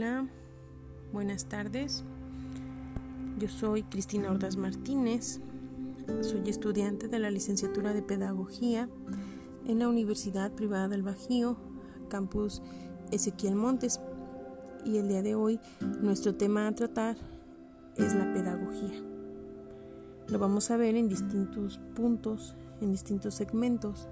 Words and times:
Hola, 0.00 0.26
buenas 1.12 1.44
tardes. 1.44 2.04
Yo 3.38 3.50
soy 3.50 3.82
Cristina 3.82 4.30
Ordaz 4.30 4.56
Martínez. 4.56 5.42
Soy 6.22 6.48
estudiante 6.48 7.06
de 7.06 7.18
la 7.18 7.30
licenciatura 7.30 7.92
de 7.92 8.00
Pedagogía 8.00 8.88
en 9.66 9.78
la 9.78 9.88
Universidad 9.88 10.52
Privada 10.52 10.88
del 10.88 11.02
Bajío, 11.02 11.58
campus 12.08 12.62
Ezequiel 13.10 13.56
Montes. 13.56 14.00
Y 14.86 14.96
el 14.96 15.08
día 15.08 15.20
de 15.20 15.34
hoy 15.34 15.60
nuestro 16.00 16.34
tema 16.34 16.66
a 16.66 16.74
tratar 16.74 17.18
es 17.98 18.14
la 18.14 18.32
pedagogía. 18.32 19.02
Lo 20.28 20.38
vamos 20.38 20.70
a 20.70 20.78
ver 20.78 20.94
en 20.94 21.10
distintos 21.10 21.78
puntos, 21.94 22.56
en 22.80 22.90
distintos 22.90 23.34
segmentos 23.34 24.08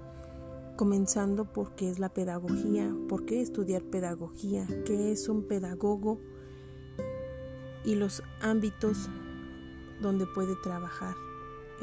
comenzando 0.79 1.43
por 1.43 1.75
qué 1.75 1.89
es 1.89 1.99
la 1.99 2.07
pedagogía, 2.07 2.95
por 3.09 3.25
qué 3.25 3.41
estudiar 3.41 3.83
pedagogía, 3.83 4.65
qué 4.85 5.11
es 5.11 5.27
un 5.27 5.43
pedagogo 5.43 6.21
y 7.83 7.95
los 7.95 8.23
ámbitos 8.39 9.09
donde 10.01 10.25
puede 10.25 10.55
trabajar 10.63 11.15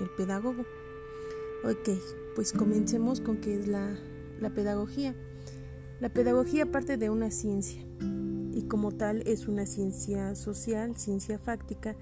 el 0.01 0.09
pedagogo. 0.17 0.65
Ok, 1.63 1.91
pues 2.35 2.55
comencemos 2.55 3.21
con 3.21 3.37
qué 3.37 3.61
es 3.61 3.69
la, 3.69 3.99
la 4.41 4.49
pedagogía. 4.55 5.15
La 6.01 6.09
pedagogía 6.09 6.73
parte 6.73 6.97
de 6.97 7.11
una 7.11 7.31
ciencia 7.31 7.83
y 8.55 8.63
como 8.63 8.93
tal 8.93 9.21
es 9.27 9.47
una 9.47 9.67
ciencia 9.67 10.35
social, 10.37 10.97
ciencia 10.97 11.39
fáctica, 11.39 11.97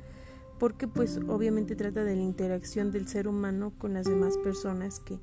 porque 0.61 0.87
pues 0.87 1.19
obviamente 1.27 1.75
trata 1.75 2.05
de 2.05 2.15
la 2.15 2.23
interacción 2.23 2.93
del 2.93 3.09
ser 3.09 3.27
humano 3.27 3.73
con 3.79 3.95
las 3.95 4.07
demás 4.07 4.39
personas 4.39 5.01
que 5.01 5.19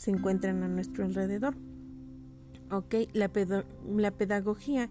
se 0.00 0.10
encuentran 0.10 0.62
a 0.62 0.68
nuestro 0.68 1.04
alrededor. 1.04 1.54
Ok, 2.70 2.94
la, 3.12 3.30
la, 3.98 4.10
pedagogía 4.12 4.88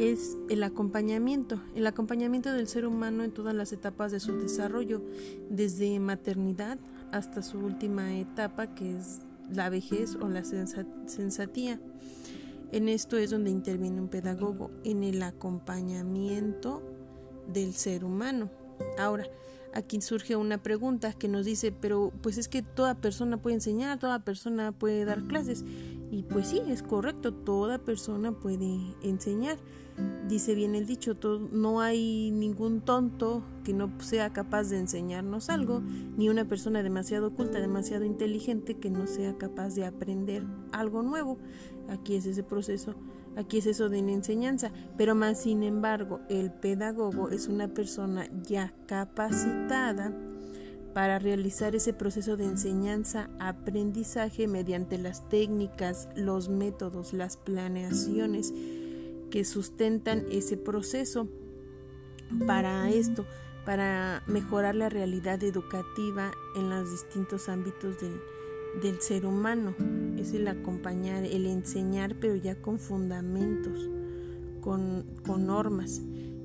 es 0.00 0.36
el 0.50 0.64
acompañamiento, 0.64 1.62
el 1.76 1.86
acompañamiento 1.86 2.52
del 2.52 2.66
ser 2.66 2.84
humano 2.84 3.22
en 3.22 3.30
todas 3.30 3.54
las 3.54 3.72
etapas 3.72 4.10
de 4.10 4.18
su 4.18 4.36
desarrollo, 4.36 5.00
desde 5.48 6.00
maternidad 6.00 6.76
hasta 7.12 7.42
su 7.42 7.58
última 7.60 8.18
etapa, 8.18 8.74
que 8.74 8.96
es 8.96 9.20
la 9.48 9.70
vejez 9.70 10.16
o 10.16 10.28
la 10.28 10.42
sensatía. 10.42 11.78
En 12.72 12.88
esto 12.88 13.16
es 13.16 13.30
donde 13.30 13.50
interviene 13.50 14.00
un 14.00 14.08
pedagogo, 14.08 14.72
en 14.82 15.04
el 15.04 15.22
acompañamiento 15.22 16.82
del 17.46 17.74
ser 17.74 18.04
humano. 18.04 18.50
Ahora, 18.98 19.24
aquí 19.74 20.00
surge 20.00 20.36
una 20.36 20.58
pregunta 20.58 21.12
que 21.12 21.28
nos 21.28 21.44
dice, 21.44 21.72
pero 21.72 22.12
pues 22.22 22.38
es 22.38 22.48
que 22.48 22.62
toda 22.62 22.94
persona 22.94 23.36
puede 23.36 23.56
enseñar, 23.56 23.98
toda 23.98 24.20
persona 24.20 24.72
puede 24.72 25.04
dar 25.04 25.24
clases. 25.24 25.64
Y 26.10 26.22
pues 26.22 26.48
sí, 26.48 26.62
es 26.68 26.82
correcto, 26.82 27.34
toda 27.34 27.78
persona 27.78 28.32
puede 28.32 28.78
enseñar. 29.02 29.58
Dice 30.28 30.54
bien 30.54 30.74
el 30.74 30.86
dicho, 30.86 31.16
no 31.52 31.80
hay 31.80 32.30
ningún 32.30 32.80
tonto 32.80 33.42
que 33.64 33.72
no 33.72 33.90
sea 34.00 34.32
capaz 34.32 34.70
de 34.70 34.78
enseñarnos 34.78 35.50
algo, 35.50 35.80
ni 36.16 36.28
una 36.28 36.44
persona 36.44 36.82
demasiado 36.82 37.28
oculta, 37.28 37.60
demasiado 37.60 38.04
inteligente 38.04 38.74
que 38.74 38.90
no 38.90 39.06
sea 39.06 39.36
capaz 39.36 39.74
de 39.74 39.84
aprender 39.84 40.44
algo 40.72 41.02
nuevo. 41.02 41.36
Aquí 41.88 42.14
es 42.14 42.26
ese 42.26 42.42
proceso 42.42 42.94
Aquí 43.36 43.58
es 43.58 43.66
eso 43.66 43.88
de 43.88 44.02
la 44.02 44.12
enseñanza, 44.12 44.72
pero 44.96 45.14
más 45.14 45.42
sin 45.42 45.62
embargo, 45.62 46.20
el 46.28 46.50
pedagogo 46.50 47.30
es 47.30 47.48
una 47.48 47.68
persona 47.68 48.28
ya 48.42 48.72
capacitada 48.86 50.12
para 50.94 51.18
realizar 51.18 51.76
ese 51.76 51.92
proceso 51.92 52.36
de 52.36 52.44
enseñanza-aprendizaje 52.44 54.48
mediante 54.48 54.98
las 54.98 55.28
técnicas, 55.28 56.08
los 56.16 56.48
métodos, 56.48 57.12
las 57.12 57.36
planeaciones 57.36 58.52
que 59.30 59.44
sustentan 59.44 60.24
ese 60.30 60.56
proceso 60.56 61.28
para 62.46 62.90
esto, 62.90 63.26
para 63.64 64.22
mejorar 64.26 64.74
la 64.74 64.88
realidad 64.88 65.42
educativa 65.44 66.32
en 66.56 66.70
los 66.70 66.90
distintos 66.90 67.48
ámbitos 67.48 68.00
del, 68.00 68.20
del 68.82 69.00
ser 69.00 69.26
humano. 69.26 69.74
Es 70.16 70.32
el 70.32 70.48
acompañar, 70.48 71.24
el 71.24 71.46
enseñar, 71.46 72.16
pero 72.20 72.36
ya 72.36 72.60
con 72.60 72.78
fundamentos, 72.78 73.88
con, 74.60 75.04
con 75.26 75.46
normas. 75.46 76.00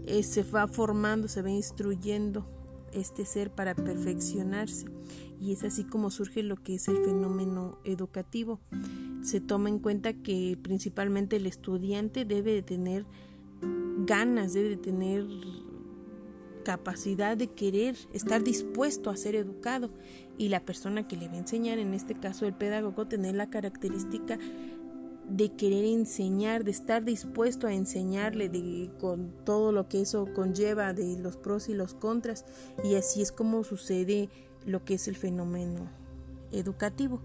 Eh, 0.06 0.24
se 0.24 0.44
va 0.44 0.68
formando, 0.68 1.28
se 1.28 1.42
va 1.42 1.50
instruyendo 1.50 2.46
este 2.92 3.26
ser 3.26 3.52
para 3.52 3.76
perfeccionarse. 3.76 4.86
Y 5.40 5.52
es 5.52 5.64
así 5.64 5.84
como 5.84 6.12
surge 6.12 6.44
lo 6.44 6.56
que 6.56 6.76
es 6.76 6.88
el 6.88 6.98
fenómeno 7.04 7.80
educativo. 7.84 8.60
Se 9.24 9.42
toma 9.42 9.70
en 9.70 9.80
cuenta 9.80 10.14
que 10.14 10.58
principalmente 10.62 11.38
el 11.38 11.48
estudiante 11.48 12.26
debe 12.26 12.54
de 12.54 12.62
tener 12.62 13.06
ganas, 14.06 14.54
debe 14.54 14.70
de 14.70 14.78
tener 14.78 15.26
capacidad 16.64 17.38
de 17.38 17.48
querer, 17.48 17.96
estar 18.14 18.44
dispuesto 18.44 19.10
a 19.10 19.18
ser 19.18 19.36
educado 19.36 19.90
y 20.38 20.50
la 20.50 20.62
persona 20.62 21.08
que 21.08 21.18
le 21.18 21.28
va 21.28 21.36
a 21.36 21.40
enseñar, 21.40 21.80
en 21.80 21.94
este 21.94 22.16
caso 22.16 22.46
el 22.46 22.54
pedagogo, 22.54 23.06
tener 23.08 23.36
la 23.36 23.50
característica 23.50 24.38
de 25.30 25.50
querer 25.54 25.86
enseñar, 25.86 26.64
de 26.64 26.72
estar 26.72 27.04
dispuesto 27.04 27.68
a 27.68 27.74
enseñarle 27.74 28.50
de, 28.50 28.90
con 29.00 29.32
todo 29.46 29.72
lo 29.72 29.88
que 29.88 30.02
eso 30.02 30.28
conlleva, 30.34 30.94
de 30.94 31.18
los 31.18 31.38
pros 31.38 31.70
y 31.70 31.74
los 31.74 31.94
contras, 31.94 32.46
y 32.84 32.96
así 32.96 33.22
es 33.22 33.32
como 33.32 33.64
sucede 33.64 34.30
lo 34.66 34.84
que 34.84 34.96
es 34.96 35.08
el 35.08 35.16
fenómeno 35.16 35.90
educativo. 36.52 37.22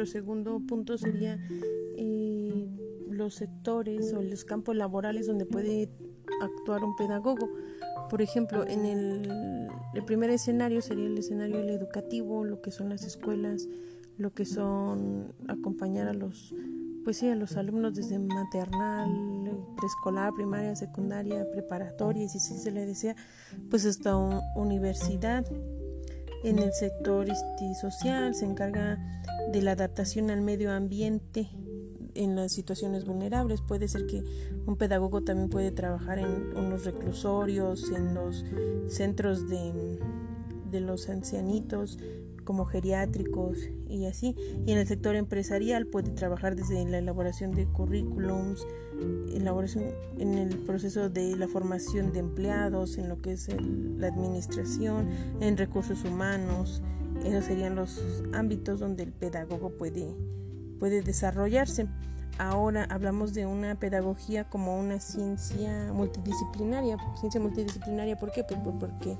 Nuestro 0.00 0.18
segundo 0.18 0.62
punto 0.66 0.96
sería 0.96 1.38
eh, 1.98 2.66
los 3.10 3.34
sectores 3.34 4.14
o 4.14 4.22
los 4.22 4.46
campos 4.46 4.74
laborales 4.74 5.26
donde 5.26 5.44
puede 5.44 5.90
actuar 6.40 6.82
un 6.84 6.96
pedagogo. 6.96 7.50
Por 8.08 8.22
ejemplo, 8.22 8.66
en 8.66 8.86
el, 8.86 9.68
primer 10.06 10.30
escenario 10.30 10.80
sería 10.80 11.04
el 11.04 11.18
escenario 11.18 11.58
educativo, 11.58 12.44
lo 12.44 12.62
que 12.62 12.70
son 12.70 12.88
las 12.88 13.04
escuelas, 13.04 13.68
lo 14.16 14.32
que 14.32 14.46
son 14.46 15.34
acompañar 15.48 16.08
a 16.08 16.14
los 16.14 16.54
pues 17.04 17.18
sí, 17.18 17.28
a 17.28 17.34
los 17.34 17.58
alumnos 17.58 17.94
desde 17.94 18.18
maternal, 18.18 19.10
preescolar, 19.76 20.32
primaria, 20.32 20.76
secundaria, 20.76 21.46
preparatoria, 21.50 22.24
y 22.24 22.28
si 22.30 22.38
se 22.40 22.70
le 22.70 22.86
desea, 22.86 23.16
pues 23.68 23.84
hasta 23.84 24.16
universidad. 24.56 25.44
En 26.42 26.58
el 26.58 26.72
sector 26.72 27.28
este, 27.28 27.74
social 27.74 28.34
se 28.34 28.46
encarga 28.46 28.98
de 29.52 29.60
la 29.62 29.72
adaptación 29.72 30.30
al 30.30 30.40
medio 30.40 30.72
ambiente 30.72 31.50
en 32.14 32.34
las 32.34 32.52
situaciones 32.52 33.04
vulnerables. 33.04 33.60
Puede 33.60 33.88
ser 33.88 34.06
que 34.06 34.22
un 34.66 34.76
pedagogo 34.76 35.22
también 35.22 35.50
puede 35.50 35.70
trabajar 35.70 36.18
en 36.18 36.56
unos 36.56 36.84
reclusorios, 36.84 37.90
en 37.90 38.14
los 38.14 38.44
centros 38.88 39.48
de, 39.48 39.98
de 40.70 40.80
los 40.80 41.08
ancianitos 41.10 41.98
como 42.44 42.64
geriátricos 42.64 43.58
y 43.88 44.06
así. 44.06 44.34
Y 44.66 44.72
en 44.72 44.78
el 44.78 44.86
sector 44.86 45.16
empresarial 45.16 45.86
puede 45.86 46.10
trabajar 46.10 46.56
desde 46.56 46.84
la 46.84 46.98
elaboración 46.98 47.52
de 47.52 47.66
currículums, 47.66 48.66
elaboración 49.32 49.84
en 50.18 50.34
el 50.38 50.58
proceso 50.58 51.08
de 51.08 51.36
la 51.36 51.48
formación 51.48 52.12
de 52.12 52.20
empleados, 52.20 52.98
en 52.98 53.08
lo 53.08 53.20
que 53.20 53.32
es 53.32 53.48
la 53.98 54.08
administración, 54.08 55.08
en 55.40 55.56
recursos 55.56 56.04
humanos, 56.04 56.82
esos 57.24 57.44
serían 57.44 57.74
los 57.74 58.02
ámbitos 58.32 58.80
donde 58.80 59.02
el 59.02 59.12
pedagogo 59.12 59.70
puede, 59.70 60.14
puede 60.78 61.02
desarrollarse. 61.02 61.86
Ahora 62.38 62.84
hablamos 62.84 63.34
de 63.34 63.44
una 63.44 63.74
pedagogía 63.74 64.48
como 64.48 64.78
una 64.78 64.98
ciencia 65.00 65.92
multidisciplinaria. 65.92 66.96
Ciencia 67.18 67.40
multidisciplinaria, 67.40 68.16
¿por 68.16 68.32
qué? 68.32 68.44
Pues 68.44 68.58
porque 68.78 69.18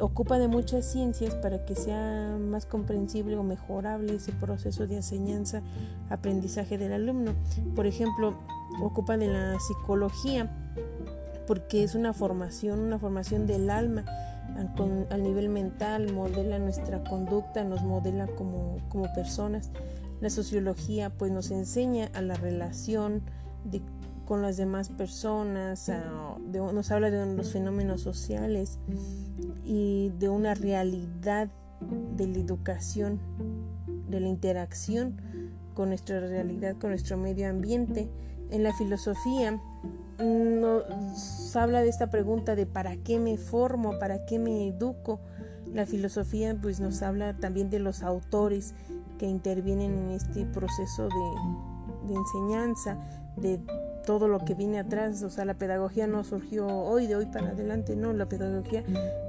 ocupa 0.00 0.38
de 0.38 0.48
muchas 0.48 0.84
ciencias 0.84 1.34
para 1.34 1.64
que 1.64 1.74
sea 1.74 2.36
más 2.38 2.66
comprensible 2.66 3.36
o 3.36 3.42
mejorable 3.42 4.16
ese 4.16 4.32
proceso 4.32 4.86
de 4.86 4.96
enseñanza, 4.96 5.62
aprendizaje 6.10 6.78
del 6.78 6.92
alumno. 6.92 7.32
Por 7.74 7.86
ejemplo, 7.86 8.34
ocupa 8.82 9.16
de 9.16 9.28
la 9.28 9.58
psicología 9.60 10.50
porque 11.46 11.82
es 11.84 11.94
una 11.94 12.12
formación, 12.12 12.80
una 12.80 12.98
formación 12.98 13.46
del 13.46 13.70
alma 13.70 14.04
al, 15.10 15.22
nivel 15.22 15.48
mental, 15.48 16.12
modela 16.12 16.58
nuestra 16.58 17.04
conducta, 17.04 17.64
nos 17.64 17.82
modela 17.82 18.26
como, 18.26 18.78
como 18.88 19.12
personas. 19.12 19.70
La 20.20 20.30
sociología 20.30 21.10
pues 21.10 21.30
nos 21.30 21.50
enseña 21.50 22.10
a 22.14 22.22
la 22.22 22.34
relación 22.34 23.22
de, 23.64 23.82
con 24.26 24.42
las 24.42 24.56
demás 24.56 24.88
personas, 24.90 25.90
nos 26.52 26.90
habla 26.90 27.10
de 27.10 27.34
los 27.34 27.52
fenómenos 27.52 28.02
sociales 28.02 28.78
y 29.64 30.12
de 30.18 30.28
una 30.28 30.54
realidad 30.54 31.48
de 32.16 32.26
la 32.26 32.38
educación, 32.38 33.20
de 34.08 34.20
la 34.20 34.28
interacción 34.28 35.20
con 35.74 35.90
nuestra 35.90 36.20
realidad, 36.20 36.76
con 36.76 36.90
nuestro 36.90 37.16
medio 37.16 37.48
ambiente. 37.48 38.10
en 38.50 38.62
la 38.62 38.72
filosofía 38.72 39.60
nos 40.18 41.56
habla 41.56 41.82
de 41.82 41.88
esta 41.88 42.10
pregunta 42.10 42.56
de 42.56 42.66
para 42.66 42.96
qué 42.96 43.18
me 43.18 43.36
formo, 43.38 43.98
para 43.98 44.26
qué 44.26 44.38
me 44.38 44.68
educo. 44.68 45.20
La 45.72 45.86
filosofía 45.86 46.56
pues 46.60 46.80
nos 46.80 47.02
habla 47.02 47.36
también 47.38 47.70
de 47.70 47.78
los 47.78 48.02
autores 48.02 48.74
que 49.18 49.26
intervienen 49.26 49.96
en 49.98 50.10
este 50.10 50.46
proceso 50.46 51.08
de, 51.08 52.08
de 52.08 52.14
enseñanza, 52.14 52.98
de 53.36 53.60
todo 54.06 54.28
lo 54.28 54.38
que 54.44 54.54
viene 54.54 54.78
atrás, 54.78 55.22
o 55.22 55.28
sea, 55.28 55.44
la 55.44 55.54
pedagogía 55.54 56.06
no 56.06 56.24
surgió 56.24 56.66
hoy, 56.66 57.06
de 57.06 57.16
hoy 57.16 57.26
para 57.26 57.50
adelante, 57.50 57.96
no, 57.96 58.14
la 58.14 58.26
pedagogía 58.26 58.82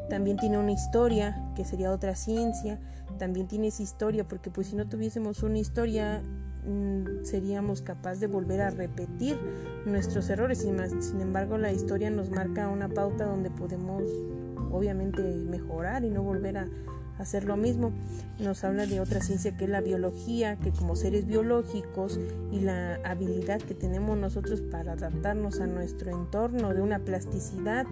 también 0.10 0.38
tiene 0.38 0.58
una 0.58 0.72
historia, 0.72 1.52
que 1.56 1.66
sería 1.66 1.92
otra 1.92 2.16
ciencia, 2.16 2.80
también 3.18 3.48
tiene 3.48 3.68
esa 3.68 3.84
historia, 3.84 4.26
porque 4.26 4.50
pues 4.50 4.68
si 4.68 4.76
no 4.76 4.88
tuviésemos 4.88 5.44
una 5.44 5.58
historia, 5.58 6.22
mm, 6.66 7.26
seríamos 7.26 7.82
capaces 7.82 8.20
de 8.22 8.28
volver 8.28 8.62
a 8.62 8.70
repetir 8.70 9.38
nuestros 9.86 10.30
errores, 10.30 10.64
y 10.64 10.72
más, 10.72 10.92
sin 11.00 11.20
embargo 11.20 11.58
la 11.58 11.74
historia 11.74 12.10
nos 12.12 12.30
marca 12.30 12.70
una 12.70 12.88
pauta 12.88 13.26
donde 13.26 13.50
podemos 13.50 14.04
obviamente 14.72 15.24
mejorar 15.24 16.06
y 16.06 16.12
no 16.12 16.22
volver 16.22 16.60
a 16.60 16.68
hacer 17.20 17.44
lo 17.44 17.58
mismo. 17.58 17.92
Nos 18.40 18.64
habla 18.64 18.86
de 18.86 19.00
otra 19.00 19.22
ciencia 19.22 19.56
que 19.58 19.66
es 19.66 19.70
la 19.70 19.82
biología, 19.82 20.56
que 20.58 20.72
como 20.72 20.96
seres 20.96 21.26
biológicos 21.26 22.20
y 22.52 22.60
la 22.60 22.96
habilidad 23.04 23.60
que 23.62 23.74
tenemos 23.74 24.18
nosotros 24.18 24.62
para 24.62 24.94
adaptarnos 24.94 25.60
a 25.60 25.68
nuestro 25.68 26.12
entorno, 26.12 26.74
de 26.74 26.82
una 26.82 27.00
plasticidad, 27.00 27.86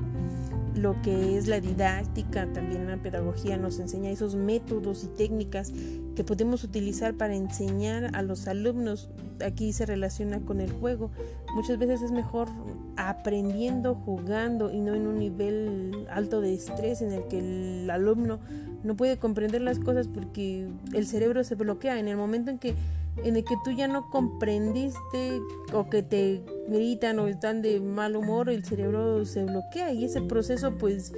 lo 0.75 1.01
que 1.01 1.37
es 1.37 1.47
la 1.47 1.61
didáctica, 1.61 2.51
también 2.51 2.87
la 2.87 2.97
pedagogía 2.97 3.57
nos 3.57 3.79
enseña 3.79 4.09
esos 4.09 4.35
métodos 4.35 5.03
y 5.05 5.07
técnicas 5.07 5.71
que 6.15 6.23
podemos 6.23 6.63
utilizar 6.63 7.13
para 7.13 7.35
enseñar 7.35 8.11
a 8.13 8.21
los 8.21 8.47
alumnos. 8.47 9.09
Aquí 9.43 9.73
se 9.73 9.85
relaciona 9.85 10.39
con 10.41 10.59
el 10.59 10.71
juego. 10.71 11.11
Muchas 11.55 11.77
veces 11.77 12.01
es 12.01 12.11
mejor 12.11 12.49
aprendiendo, 12.97 13.95
jugando 13.95 14.71
y 14.71 14.81
no 14.81 14.95
en 14.95 15.07
un 15.07 15.19
nivel 15.19 16.07
alto 16.09 16.41
de 16.41 16.53
estrés 16.53 17.01
en 17.01 17.13
el 17.13 17.27
que 17.27 17.39
el 17.39 17.89
alumno 17.89 18.39
no 18.85 18.95
puede 18.95 19.17
comprender 19.17 19.61
las 19.61 19.79
cosas 19.79 20.07
porque 20.07 20.67
el 20.93 21.07
cerebro 21.07 21.43
se 21.43 21.55
bloquea. 21.55 21.99
En 21.99 22.07
el 22.07 22.17
momento 22.17 22.51
en 22.51 22.59
que 22.59 22.75
en 23.23 23.37
el 23.37 23.45
que 23.45 23.55
tú 23.63 23.71
ya 23.71 23.87
no 23.87 24.09
comprendiste 24.09 25.41
o 25.73 25.89
que 25.89 26.03
te 26.03 26.41
gritan 26.67 27.17
o 27.19 27.27
están 27.27 27.61
de 27.61 27.79
mal 27.79 28.15
humor, 28.15 28.49
el 28.49 28.65
cerebro 28.65 29.25
se 29.25 29.45
bloquea 29.45 29.93
y 29.93 30.03
ese 30.03 30.21
proceso 30.21 30.77
pues 30.77 31.13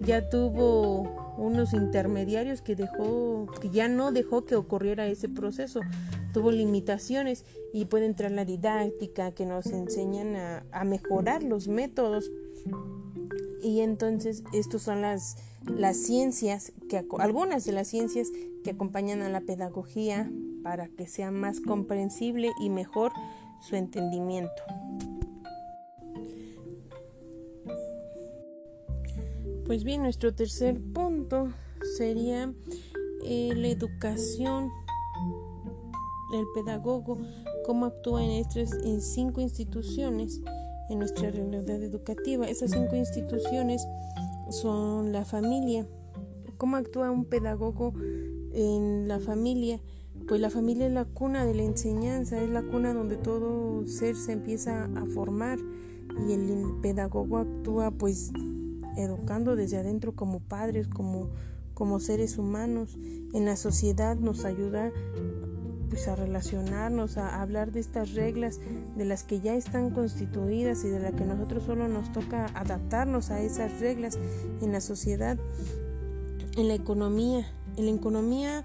ya 0.00 0.30
tuvo 0.30 1.34
unos 1.36 1.74
intermediarios 1.74 2.62
que 2.62 2.74
dejó 2.74 3.46
que 3.60 3.68
ya 3.70 3.88
no 3.88 4.12
dejó 4.12 4.44
que 4.44 4.56
ocurriera 4.56 5.06
ese 5.06 5.28
proceso. 5.28 5.80
Tuvo 6.32 6.50
limitaciones 6.50 7.44
y 7.74 7.84
puede 7.84 8.06
entrar 8.06 8.30
la 8.30 8.46
didáctica 8.46 9.32
que 9.32 9.44
nos 9.44 9.66
enseñan 9.66 10.36
a, 10.36 10.64
a 10.72 10.84
mejorar 10.84 11.42
los 11.42 11.68
métodos 11.68 12.30
y 13.62 13.80
entonces 13.80 14.42
estos 14.52 14.82
son 14.82 15.02
las 15.02 15.36
las 15.66 15.96
ciencias, 15.96 16.72
que, 16.88 17.04
algunas 17.18 17.64
de 17.64 17.72
las 17.72 17.88
ciencias 17.88 18.28
que 18.64 18.70
acompañan 18.70 19.22
a 19.22 19.28
la 19.28 19.40
pedagogía 19.40 20.30
para 20.62 20.88
que 20.88 21.06
sea 21.06 21.30
más 21.30 21.60
comprensible 21.60 22.52
y 22.60 22.70
mejor 22.70 23.12
su 23.60 23.76
entendimiento. 23.76 24.62
Pues 29.66 29.84
bien, 29.84 30.02
nuestro 30.02 30.34
tercer 30.34 30.80
punto 30.92 31.52
sería 31.96 32.52
eh, 33.24 33.52
la 33.54 33.68
educación 33.68 34.70
del 36.32 36.44
pedagogo, 36.54 37.18
cómo 37.64 37.86
actúa 37.86 38.24
en 38.24 38.30
estas 38.32 38.72
en 38.84 39.00
cinco 39.00 39.40
instituciones 39.40 40.40
en 40.92 40.98
nuestra 40.98 41.30
realidad 41.30 41.82
educativa. 41.82 42.48
Esas 42.48 42.70
cinco 42.70 42.96
instituciones 42.96 43.86
son 44.50 45.12
la 45.12 45.24
familia. 45.24 45.86
¿Cómo 46.58 46.76
actúa 46.76 47.10
un 47.10 47.24
pedagogo 47.24 47.94
en 48.52 49.08
la 49.08 49.18
familia? 49.18 49.80
Pues 50.28 50.40
la 50.40 50.50
familia 50.50 50.86
es 50.86 50.92
la 50.92 51.04
cuna 51.04 51.44
de 51.44 51.54
la 51.54 51.62
enseñanza, 51.62 52.40
es 52.40 52.50
la 52.50 52.62
cuna 52.62 52.94
donde 52.94 53.16
todo 53.16 53.86
ser 53.86 54.14
se 54.14 54.32
empieza 54.32 54.84
a 54.84 55.06
formar 55.06 55.58
y 56.28 56.32
el 56.32 56.64
pedagogo 56.82 57.38
actúa 57.38 57.90
pues 57.90 58.30
educando 58.96 59.56
desde 59.56 59.78
adentro 59.78 60.14
como 60.14 60.40
padres, 60.40 60.86
como, 60.86 61.30
como 61.74 61.98
seres 61.98 62.38
humanos. 62.38 62.96
En 63.32 63.46
la 63.46 63.56
sociedad 63.56 64.16
nos 64.16 64.44
ayuda 64.44 64.92
pues 65.92 66.08
a 66.08 66.16
relacionarnos, 66.16 67.18
a 67.18 67.42
hablar 67.42 67.70
de 67.70 67.80
estas 67.80 68.14
reglas 68.14 68.58
de 68.96 69.04
las 69.04 69.24
que 69.24 69.40
ya 69.40 69.54
están 69.54 69.90
constituidas 69.90 70.84
y 70.84 70.88
de 70.88 71.00
las 71.00 71.12
que 71.12 71.26
nosotros 71.26 71.64
solo 71.64 71.86
nos 71.86 72.10
toca 72.12 72.46
adaptarnos 72.54 73.30
a 73.30 73.42
esas 73.42 73.78
reglas 73.78 74.18
en 74.62 74.72
la 74.72 74.80
sociedad, 74.80 75.36
en 76.56 76.68
la 76.68 76.72
economía. 76.72 77.46
En 77.76 77.84
la 77.84 77.92
economía 77.92 78.64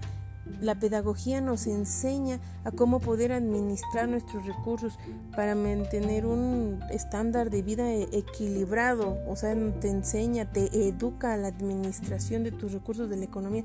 la 0.60 0.76
pedagogía 0.76 1.40
nos 1.40 1.66
enseña 1.66 2.40
a 2.64 2.70
cómo 2.70 2.98
poder 2.98 3.32
administrar 3.32 4.08
nuestros 4.08 4.46
recursos 4.46 4.98
para 5.36 5.54
mantener 5.54 6.26
un 6.26 6.80
estándar 6.90 7.50
de 7.50 7.62
vida 7.62 7.92
e-, 7.92 8.08
equilibrado, 8.12 9.18
o 9.28 9.36
sea, 9.36 9.54
te 9.80 9.88
enseña, 9.88 10.50
te 10.50 10.88
educa 10.88 11.34
a 11.34 11.36
la 11.36 11.48
administración 11.48 12.42
de 12.42 12.52
tus 12.52 12.72
recursos 12.72 13.08
de 13.08 13.16
la 13.18 13.24
economía. 13.24 13.64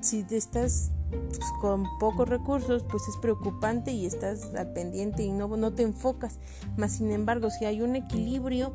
Si 0.00 0.24
estás 0.30 0.90
pues, 1.10 1.40
con 1.60 1.84
pocos 1.98 2.28
recursos, 2.28 2.84
pues 2.88 3.06
es 3.08 3.16
preocupante 3.16 3.92
y 3.92 4.06
estás 4.06 4.54
al 4.54 4.72
pendiente 4.72 5.22
y 5.22 5.32
no, 5.32 5.48
no 5.56 5.72
te 5.72 5.82
enfocas. 5.82 6.38
Más 6.76 6.92
sin 6.92 7.10
embargo, 7.10 7.50
si 7.50 7.64
hay 7.64 7.80
un 7.80 7.96
equilibrio, 7.96 8.74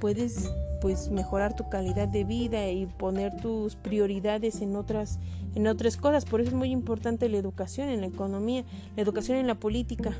puedes 0.00 0.50
pues 0.80 1.10
mejorar 1.10 1.56
tu 1.56 1.70
calidad 1.70 2.08
de 2.08 2.24
vida 2.24 2.68
y 2.70 2.86
poner 2.86 3.34
tus 3.40 3.74
prioridades 3.74 4.60
en 4.60 4.76
otras 4.76 5.18
en 5.54 5.66
otras 5.66 5.96
cosas. 5.96 6.24
Por 6.24 6.40
eso 6.40 6.50
es 6.50 6.56
muy 6.56 6.70
importante 6.70 7.28
la 7.28 7.38
educación 7.38 7.88
en 7.88 8.00
la 8.00 8.06
economía, 8.06 8.64
la 8.96 9.02
educación 9.02 9.38
en 9.38 9.46
la 9.46 9.54
política, 9.54 10.12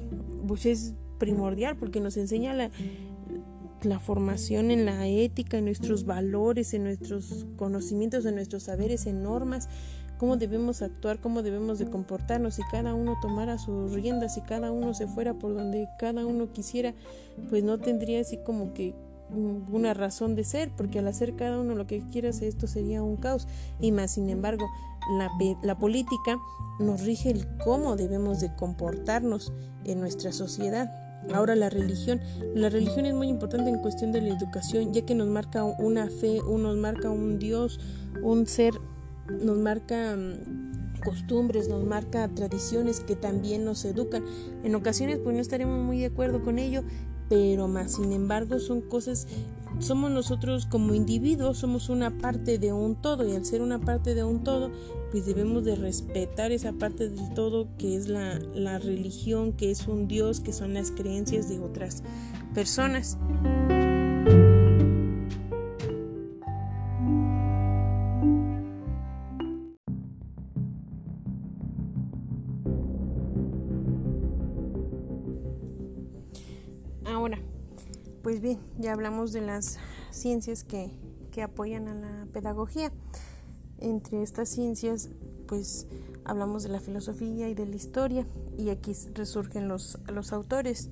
pues 0.46 0.66
es 0.66 0.94
primordial 1.18 1.76
porque 1.76 2.00
nos 2.00 2.16
enseña 2.16 2.54
la 2.54 3.98
formación 3.98 4.70
en 4.70 4.86
la 4.86 5.06
ética, 5.06 5.58
en 5.58 5.66
nuestros 5.66 6.04
valores, 6.04 6.72
en 6.74 6.84
nuestros 6.84 7.46
conocimientos, 7.56 8.24
en 8.24 8.36
nuestros 8.36 8.64
saberes, 8.64 9.06
en 9.06 9.22
normas, 9.22 9.68
cómo 10.24 10.38
debemos 10.38 10.80
actuar, 10.80 11.20
cómo 11.20 11.42
debemos 11.42 11.78
de 11.78 11.84
comportarnos, 11.84 12.54
si 12.54 12.62
cada 12.70 12.94
uno 12.94 13.14
tomara 13.20 13.58
sus 13.58 13.92
riendas, 13.92 14.32
si 14.32 14.40
cada 14.40 14.72
uno 14.72 14.94
se 14.94 15.06
fuera 15.06 15.34
por 15.34 15.52
donde 15.52 15.86
cada 15.98 16.24
uno 16.24 16.50
quisiera, 16.50 16.94
pues 17.50 17.62
no 17.62 17.76
tendría 17.76 18.22
así 18.22 18.38
como 18.38 18.72
que 18.72 18.94
mm, 19.28 19.74
una 19.74 19.92
razón 19.92 20.34
de 20.34 20.44
ser, 20.44 20.70
porque 20.78 21.00
al 21.00 21.08
hacer 21.08 21.36
cada 21.36 21.60
uno 21.60 21.74
lo 21.74 21.86
que 21.86 22.00
quiera 22.10 22.30
esto 22.30 22.66
sería 22.66 23.02
un 23.02 23.18
caos. 23.18 23.46
Y 23.80 23.92
más, 23.92 24.12
sin 24.12 24.30
embargo, 24.30 24.64
la, 25.18 25.30
la 25.62 25.78
política 25.78 26.38
nos 26.80 27.02
rige 27.02 27.30
el 27.30 27.46
cómo 27.58 27.94
debemos 27.94 28.40
de 28.40 28.54
comportarnos 28.56 29.52
en 29.84 30.00
nuestra 30.00 30.32
sociedad. 30.32 30.90
Ahora 31.34 31.54
la 31.54 31.68
religión, 31.68 32.18
la 32.54 32.70
religión 32.70 33.04
es 33.04 33.12
muy 33.12 33.28
importante 33.28 33.68
en 33.68 33.78
cuestión 33.78 34.10
de 34.10 34.22
la 34.22 34.34
educación, 34.34 34.94
ya 34.94 35.04
que 35.04 35.14
nos 35.14 35.28
marca 35.28 35.64
una 35.64 36.08
fe, 36.08 36.38
nos 36.48 36.78
marca 36.78 37.10
un 37.10 37.38
Dios, 37.38 37.78
un 38.22 38.46
ser 38.46 38.72
nos 39.28 39.58
marca 39.58 40.16
mm, 40.16 41.00
costumbres, 41.04 41.68
nos 41.68 41.84
marca 41.84 42.28
tradiciones 42.28 43.00
que 43.00 43.16
también 43.16 43.64
nos 43.64 43.84
educan. 43.84 44.24
En 44.62 44.74
ocasiones 44.74 45.18
pues 45.22 45.34
no 45.34 45.40
estaremos 45.40 45.80
muy 45.80 46.00
de 46.00 46.06
acuerdo 46.06 46.42
con 46.42 46.58
ello, 46.58 46.82
pero 47.28 47.68
más 47.68 47.92
sin 47.92 48.12
embargo 48.12 48.58
son 48.58 48.80
cosas, 48.80 49.26
somos 49.78 50.10
nosotros 50.10 50.66
como 50.66 50.94
individuos, 50.94 51.58
somos 51.58 51.88
una 51.88 52.18
parte 52.18 52.58
de 52.58 52.72
un 52.72 52.96
todo 52.96 53.26
y 53.28 53.34
al 53.34 53.44
ser 53.44 53.62
una 53.62 53.80
parte 53.80 54.14
de 54.14 54.24
un 54.24 54.42
todo, 54.42 54.70
pues 55.10 55.26
debemos 55.26 55.64
de 55.64 55.76
respetar 55.76 56.52
esa 56.52 56.72
parte 56.72 57.08
del 57.08 57.34
todo 57.34 57.68
que 57.78 57.96
es 57.96 58.08
la, 58.08 58.38
la 58.54 58.78
religión, 58.78 59.52
que 59.52 59.70
es 59.70 59.86
un 59.86 60.08
Dios, 60.08 60.40
que 60.40 60.52
son 60.52 60.74
las 60.74 60.90
creencias 60.90 61.48
de 61.48 61.58
otras 61.58 62.02
personas. 62.54 63.18
Hablamos 78.94 79.32
de 79.32 79.40
las 79.40 79.78
ciencias 80.10 80.64
que, 80.64 80.90
apoyan 81.42 81.88
a 81.88 81.94
la 81.94 82.26
pedagogía. 82.32 82.92
Entre 83.78 84.22
estas 84.22 84.48
ciencias, 84.48 85.10
pues 85.48 85.88
hablamos 86.24 86.62
de 86.62 86.68
la 86.68 86.78
filosofía 86.78 87.48
y 87.48 87.54
de 87.54 87.66
la 87.66 87.74
historia, 87.74 88.24
y 88.56 88.70
aquí 88.70 88.92
resurgen 89.14 89.66
los, 89.66 89.98
los 90.06 90.32
autores. 90.32 90.90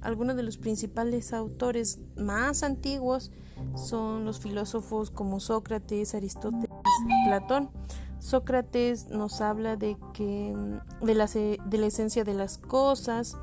Algunos 0.00 0.34
de 0.34 0.42
los 0.42 0.56
principales 0.56 1.34
autores 1.34 1.98
más 2.16 2.62
antiguos 2.62 3.30
son 3.76 4.24
los 4.24 4.40
filósofos 4.40 5.10
como 5.10 5.38
Sócrates, 5.40 6.14
Aristóteles, 6.14 6.70
Platón. 7.26 7.68
Sócrates 8.18 9.08
nos 9.08 9.42
habla 9.42 9.76
de 9.76 9.98
que 10.14 10.54
de 11.02 11.14
la, 11.14 11.26
de 11.26 11.78
la 11.78 11.86
esencia 11.86 12.24
de 12.24 12.32
las 12.32 12.56
cosas, 12.56 13.36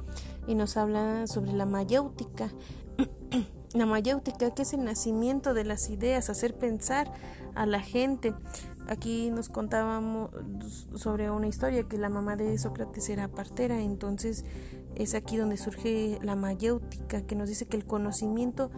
y 0.47 0.55
nos 0.55 0.77
habla 0.77 1.27
sobre 1.27 1.53
la 1.53 1.67
mayéutica. 1.67 2.49
la 3.73 3.85
mayéutica 3.85 4.51
que 4.51 4.63
es 4.63 4.73
el 4.73 4.83
nacimiento 4.83 5.53
de 5.53 5.63
las 5.63 5.89
ideas, 5.89 6.29
hacer 6.29 6.55
pensar 6.55 7.11
a 7.55 7.65
la 7.65 7.81
gente. 7.81 8.33
Aquí 8.87 9.29
nos 9.29 9.49
contábamos 9.49 10.31
sobre 10.95 11.29
una 11.29 11.47
historia 11.47 11.83
que 11.83 11.97
la 11.97 12.09
mamá 12.09 12.35
de 12.35 12.57
Sócrates 12.57 13.09
era 13.09 13.27
partera, 13.27 13.81
entonces 13.81 14.45
es 14.95 15.13
aquí 15.13 15.37
donde 15.37 15.57
surge 15.57 16.17
la 16.23 16.35
mayéutica 16.35 17.21
que 17.21 17.35
nos 17.35 17.49
dice 17.49 17.67
que 17.67 17.77
el 17.77 17.85
conocimiento 17.85 18.71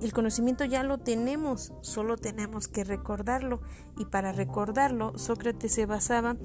el 0.00 0.12
conocimiento 0.12 0.64
ya 0.64 0.84
lo 0.84 0.98
tenemos, 0.98 1.72
solo 1.80 2.16
tenemos 2.16 2.68
que 2.68 2.84
recordarlo 2.84 3.60
y 3.96 4.04
para 4.04 4.30
recordarlo 4.30 5.18
Sócrates 5.18 5.72
se 5.72 5.86
basaba 5.86 6.36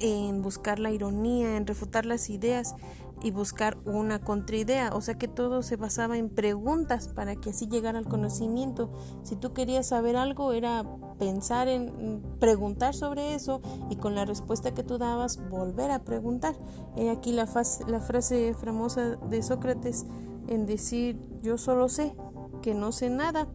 en 0.00 0.40
buscar 0.40 0.78
la 0.78 0.90
ironía, 0.90 1.56
en 1.56 1.66
refutar 1.66 2.06
las 2.06 2.30
ideas 2.30 2.74
y 3.22 3.30
buscar 3.30 3.78
una 3.84 4.20
contraidea, 4.20 4.90
o 4.94 5.00
sea 5.00 5.16
que 5.16 5.28
todo 5.28 5.62
se 5.62 5.76
basaba 5.76 6.18
en 6.18 6.28
preguntas 6.28 7.08
para 7.08 7.36
que 7.36 7.50
así 7.50 7.66
llegara 7.66 7.98
al 7.98 8.08
conocimiento. 8.08 8.92
Si 9.22 9.36
tú 9.36 9.52
querías 9.52 9.86
saber 9.86 10.16
algo 10.16 10.52
era 10.52 10.84
pensar 11.18 11.68
en 11.68 12.22
preguntar 12.38 12.94
sobre 12.94 13.34
eso 13.34 13.60
y 13.90 13.96
con 13.96 14.14
la 14.14 14.24
respuesta 14.24 14.74
que 14.74 14.82
tú 14.82 14.98
dabas 14.98 15.48
volver 15.48 15.90
a 15.90 16.04
preguntar. 16.04 16.54
He 16.96 17.10
aquí 17.10 17.32
la, 17.32 17.48
la 17.86 18.00
frase 18.00 18.54
famosa 18.54 19.16
de 19.16 19.42
Sócrates 19.42 20.06
en 20.48 20.66
decir 20.66 21.18
yo 21.42 21.58
solo 21.58 21.88
sé 21.88 22.14
que 22.62 22.74
no 22.74 22.92
sé 22.92 23.10
nada. 23.10 23.48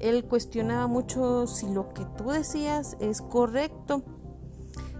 Él 0.00 0.24
cuestionaba 0.24 0.86
mucho 0.86 1.46
si 1.46 1.68
lo 1.68 1.92
que 1.94 2.04
tú 2.16 2.30
decías 2.30 2.96
es 3.00 3.22
correcto 3.22 4.02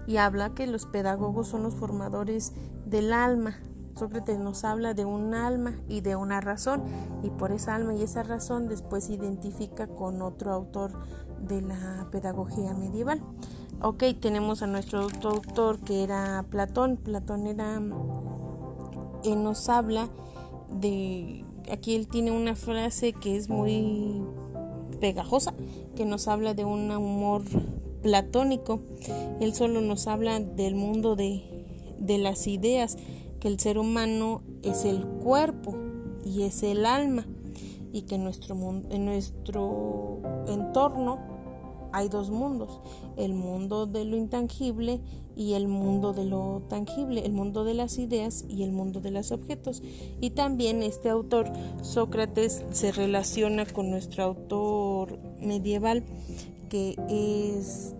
y 0.07 0.17
habla 0.17 0.53
que 0.53 0.67
los 0.67 0.85
pedagogos 0.85 1.47
son 1.47 1.63
los 1.63 1.75
formadores 1.75 2.53
del 2.85 3.13
alma. 3.13 3.57
Sócrates 3.95 4.39
nos 4.39 4.65
habla 4.65 4.93
de 4.93 5.05
un 5.05 5.33
alma 5.33 5.79
y 5.87 6.01
de 6.01 6.15
una 6.15 6.41
razón 6.41 6.83
y 7.23 7.29
por 7.29 7.51
esa 7.51 7.75
alma 7.75 7.95
y 7.95 8.03
esa 8.03 8.23
razón 8.23 8.67
después 8.67 9.05
se 9.05 9.13
identifica 9.13 9.87
con 9.87 10.21
otro 10.21 10.51
autor 10.51 10.91
de 11.39 11.61
la 11.61 12.07
pedagogía 12.11 12.73
medieval. 12.73 13.21
Ok, 13.81 14.03
tenemos 14.19 14.61
a 14.61 14.67
nuestro 14.67 15.01
autor 15.01 15.79
que 15.79 16.03
era 16.03 16.45
Platón. 16.49 16.97
Platón 16.97 17.47
era, 17.47 17.75
él 19.23 19.43
nos 19.43 19.69
habla 19.69 20.09
de, 20.69 21.45
aquí 21.71 21.95
él 21.95 22.07
tiene 22.07 22.31
una 22.31 22.55
frase 22.55 23.13
que 23.13 23.37
es 23.37 23.49
muy 23.49 24.23
pegajosa, 24.99 25.53
que 25.95 26.05
nos 26.05 26.27
habla 26.27 26.53
de 26.53 26.65
un 26.65 26.91
humor 26.91 27.43
platónico. 28.01 28.81
Él 29.39 29.53
solo 29.53 29.81
nos 29.81 30.07
habla 30.07 30.39
del 30.39 30.75
mundo 30.75 31.15
de, 31.15 31.43
de 31.99 32.17
las 32.17 32.47
ideas, 32.47 32.97
que 33.45 33.49
el 33.49 33.59
ser 33.59 33.77
humano 33.77 34.41
es 34.63 34.85
el 34.85 35.05
cuerpo 35.05 35.75
y 36.25 36.41
es 36.41 36.63
el 36.63 36.83
alma 36.83 37.27
y 37.93 38.01
que 38.01 38.15
en 38.15 38.23
nuestro, 38.23 38.55
en 38.89 39.05
nuestro 39.05 40.19
entorno 40.47 41.19
hay 41.91 42.09
dos 42.09 42.31
mundos, 42.31 42.81
el 43.17 43.35
mundo 43.35 43.85
de 43.85 44.03
lo 44.03 44.17
intangible 44.17 44.99
y 45.35 45.53
el 45.53 45.67
mundo 45.67 46.11
de 46.11 46.25
lo 46.25 46.63
tangible, 46.69 47.23
el 47.23 47.33
mundo 47.33 47.63
de 47.63 47.75
las 47.75 47.99
ideas 47.99 48.45
y 48.49 48.63
el 48.63 48.71
mundo 48.71 48.99
de 48.99 49.11
los 49.11 49.31
objetos. 49.31 49.83
Y 50.21 50.31
también 50.31 50.81
este 50.81 51.09
autor, 51.09 51.51
Sócrates, 51.83 52.63
se 52.71 52.91
relaciona 52.93 53.67
con 53.67 53.91
nuestro 53.91 54.23
autor 54.23 55.19
medieval, 55.39 56.03
que 56.67 56.95
es 57.09 57.93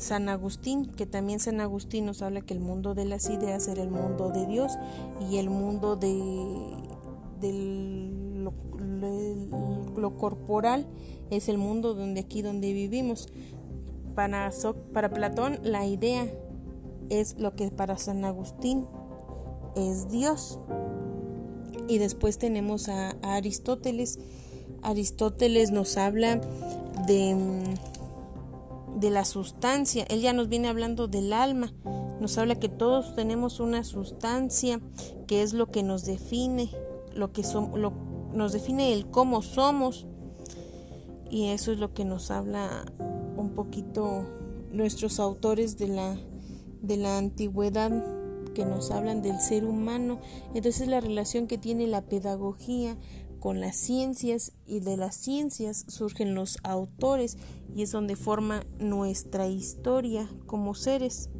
San 0.00 0.28
Agustín, 0.28 0.86
que 0.86 1.06
también 1.06 1.40
San 1.40 1.60
Agustín 1.60 2.06
nos 2.06 2.22
habla 2.22 2.40
que 2.40 2.54
el 2.54 2.60
mundo 2.60 2.94
de 2.94 3.04
las 3.04 3.28
ideas 3.28 3.68
era 3.68 3.82
el 3.82 3.90
mundo 3.90 4.30
de 4.30 4.46
Dios 4.46 4.72
y 5.30 5.36
el 5.36 5.50
mundo 5.50 5.96
de, 5.96 6.12
lo, 9.96 10.16
corporal 10.16 10.86
es 11.30 11.48
el 11.48 11.58
mundo 11.58 11.94
donde 11.94 12.20
aquí 12.20 12.42
donde 12.42 12.72
vivimos. 12.72 13.28
Para 14.14 14.50
Platón 15.10 15.58
la 15.62 15.86
idea 15.86 16.28
es 17.08 17.38
lo 17.38 17.54
que 17.54 17.70
para 17.70 17.98
San 17.98 18.24
Agustín 18.24 18.86
es 19.76 20.10
Dios. 20.10 20.58
Y 21.88 21.98
después 21.98 22.38
tenemos 22.38 22.88
a 22.88 23.10
Aristóteles. 23.22 24.18
Aristóteles 24.82 25.70
nos 25.70 25.96
habla 25.96 26.40
de 27.06 27.36
de 29.02 29.10
la 29.10 29.26
sustancia. 29.26 30.04
Él 30.08 30.22
ya 30.22 30.32
nos 30.32 30.48
viene 30.48 30.68
hablando 30.68 31.08
del 31.08 31.34
alma. 31.34 31.74
Nos 32.20 32.38
habla 32.38 32.54
que 32.54 32.68
todos 32.68 33.14
tenemos 33.14 33.60
una 33.60 33.84
sustancia 33.84 34.80
que 35.26 35.42
es 35.42 35.52
lo 35.52 35.66
que 35.66 35.82
nos 35.82 36.06
define, 36.06 36.70
lo 37.12 37.32
que 37.32 37.42
somos, 37.42 37.78
lo, 37.78 37.92
nos 38.32 38.52
define 38.52 38.92
el 38.92 39.10
cómo 39.10 39.42
somos. 39.42 40.06
Y 41.28 41.46
eso 41.48 41.72
es 41.72 41.78
lo 41.78 41.92
que 41.92 42.04
nos 42.04 42.30
habla 42.30 42.84
un 43.36 43.50
poquito 43.50 44.24
nuestros 44.70 45.18
autores 45.18 45.76
de 45.78 45.88
la, 45.88 46.16
de 46.80 46.96
la 46.96 47.18
antigüedad 47.18 47.90
que 48.54 48.64
nos 48.64 48.92
hablan 48.92 49.20
del 49.20 49.40
ser 49.40 49.64
humano. 49.64 50.20
Entonces 50.54 50.86
la 50.86 51.00
relación 51.00 51.48
que 51.48 51.58
tiene 51.58 51.88
la 51.88 52.02
pedagogía 52.02 52.96
con 53.40 53.60
las 53.60 53.74
ciencias 53.74 54.52
y 54.64 54.78
de 54.78 54.96
las 54.96 55.16
ciencias 55.16 55.84
surgen 55.88 56.36
los 56.36 56.58
autores 56.62 57.38
y 57.74 57.82
es 57.82 57.92
donde 57.92 58.16
forma 58.16 58.64
nuestra 58.78 59.46
historia 59.46 60.28
como 60.46 60.74
seres. 60.74 61.30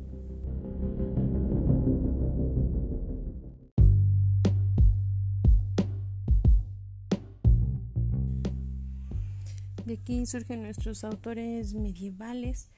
De 9.85 9.95
aquí 9.95 10.25
surgen 10.27 10.63
nuestros 10.63 11.05
autores 11.05 11.75
medievales, 11.75 12.71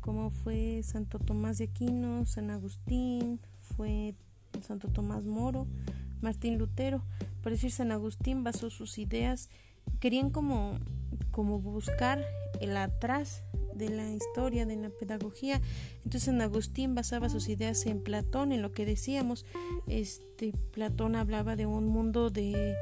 como 0.00 0.30
fue 0.30 0.82
Santo 0.82 1.18
Tomás 1.18 1.58
de 1.58 1.64
Aquino, 1.64 2.26
San 2.26 2.50
Agustín, 2.50 3.40
fue 3.60 4.14
Santo 4.60 4.88
Tomás 4.88 5.24
Moro, 5.24 5.66
Martín 6.20 6.58
Lutero. 6.58 7.04
Por 7.42 7.52
decir, 7.52 7.70
San 7.70 7.92
Agustín 7.92 8.44
basó 8.44 8.70
sus 8.70 8.98
ideas, 8.98 9.48
querían 10.00 10.30
como, 10.30 10.78
como 11.30 11.60
buscar 11.60 12.24
el 12.60 12.76
atrás 12.76 13.42
de 13.74 13.88
la 13.88 14.10
historia, 14.10 14.66
de 14.66 14.76
la 14.76 14.90
pedagogía. 14.90 15.60
Entonces 15.98 16.24
San 16.24 16.40
Agustín 16.40 16.94
basaba 16.94 17.28
sus 17.28 17.48
ideas 17.48 17.86
en 17.86 18.02
Platón, 18.02 18.52
en 18.52 18.62
lo 18.62 18.72
que 18.72 18.84
decíamos. 18.84 19.44
Este 19.86 20.52
Platón 20.72 21.16
hablaba 21.16 21.56
de 21.56 21.66
un 21.66 21.86
mundo 21.86 22.30
de, 22.30 22.74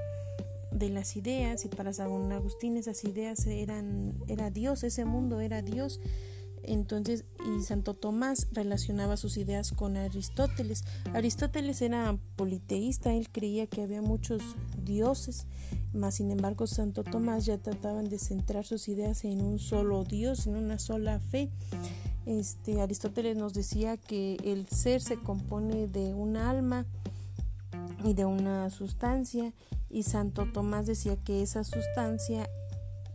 de 0.72 0.88
las 0.88 1.16
ideas 1.16 1.64
y 1.64 1.68
para 1.68 1.92
San 1.92 2.32
Agustín 2.32 2.76
esas 2.76 3.04
ideas 3.04 3.46
eran 3.46 4.14
era 4.28 4.50
Dios, 4.50 4.82
ese 4.84 5.04
mundo 5.04 5.40
era 5.40 5.62
Dios. 5.62 6.00
Entonces, 6.66 7.24
y 7.46 7.62
Santo 7.62 7.94
Tomás 7.94 8.48
relacionaba 8.52 9.16
sus 9.16 9.36
ideas 9.36 9.72
con 9.72 9.96
Aristóteles. 9.96 10.84
Aristóteles 11.14 11.80
era 11.80 12.18
politeísta, 12.34 13.14
él 13.14 13.28
creía 13.30 13.66
que 13.66 13.82
había 13.82 14.02
muchos 14.02 14.42
dioses, 14.84 15.46
mas 15.92 16.16
sin 16.16 16.30
embargo 16.30 16.66
Santo 16.66 17.04
Tomás 17.04 17.46
ya 17.46 17.58
trataban 17.58 18.08
de 18.08 18.18
centrar 18.18 18.64
sus 18.66 18.88
ideas 18.88 19.24
en 19.24 19.40
un 19.40 19.58
solo 19.58 20.04
Dios, 20.04 20.46
en 20.46 20.56
una 20.56 20.78
sola 20.78 21.20
fe. 21.20 21.50
Este, 22.26 22.80
Aristóteles 22.80 23.36
nos 23.36 23.54
decía 23.54 23.96
que 23.96 24.36
el 24.42 24.66
ser 24.66 25.00
se 25.00 25.16
compone 25.16 25.86
de 25.86 26.12
un 26.14 26.36
alma 26.36 26.84
y 28.04 28.14
de 28.14 28.24
una 28.24 28.68
sustancia 28.70 29.52
y 29.88 30.02
Santo 30.02 30.46
Tomás 30.52 30.86
decía 30.86 31.16
que 31.16 31.42
esa 31.42 31.62
sustancia 31.62 32.50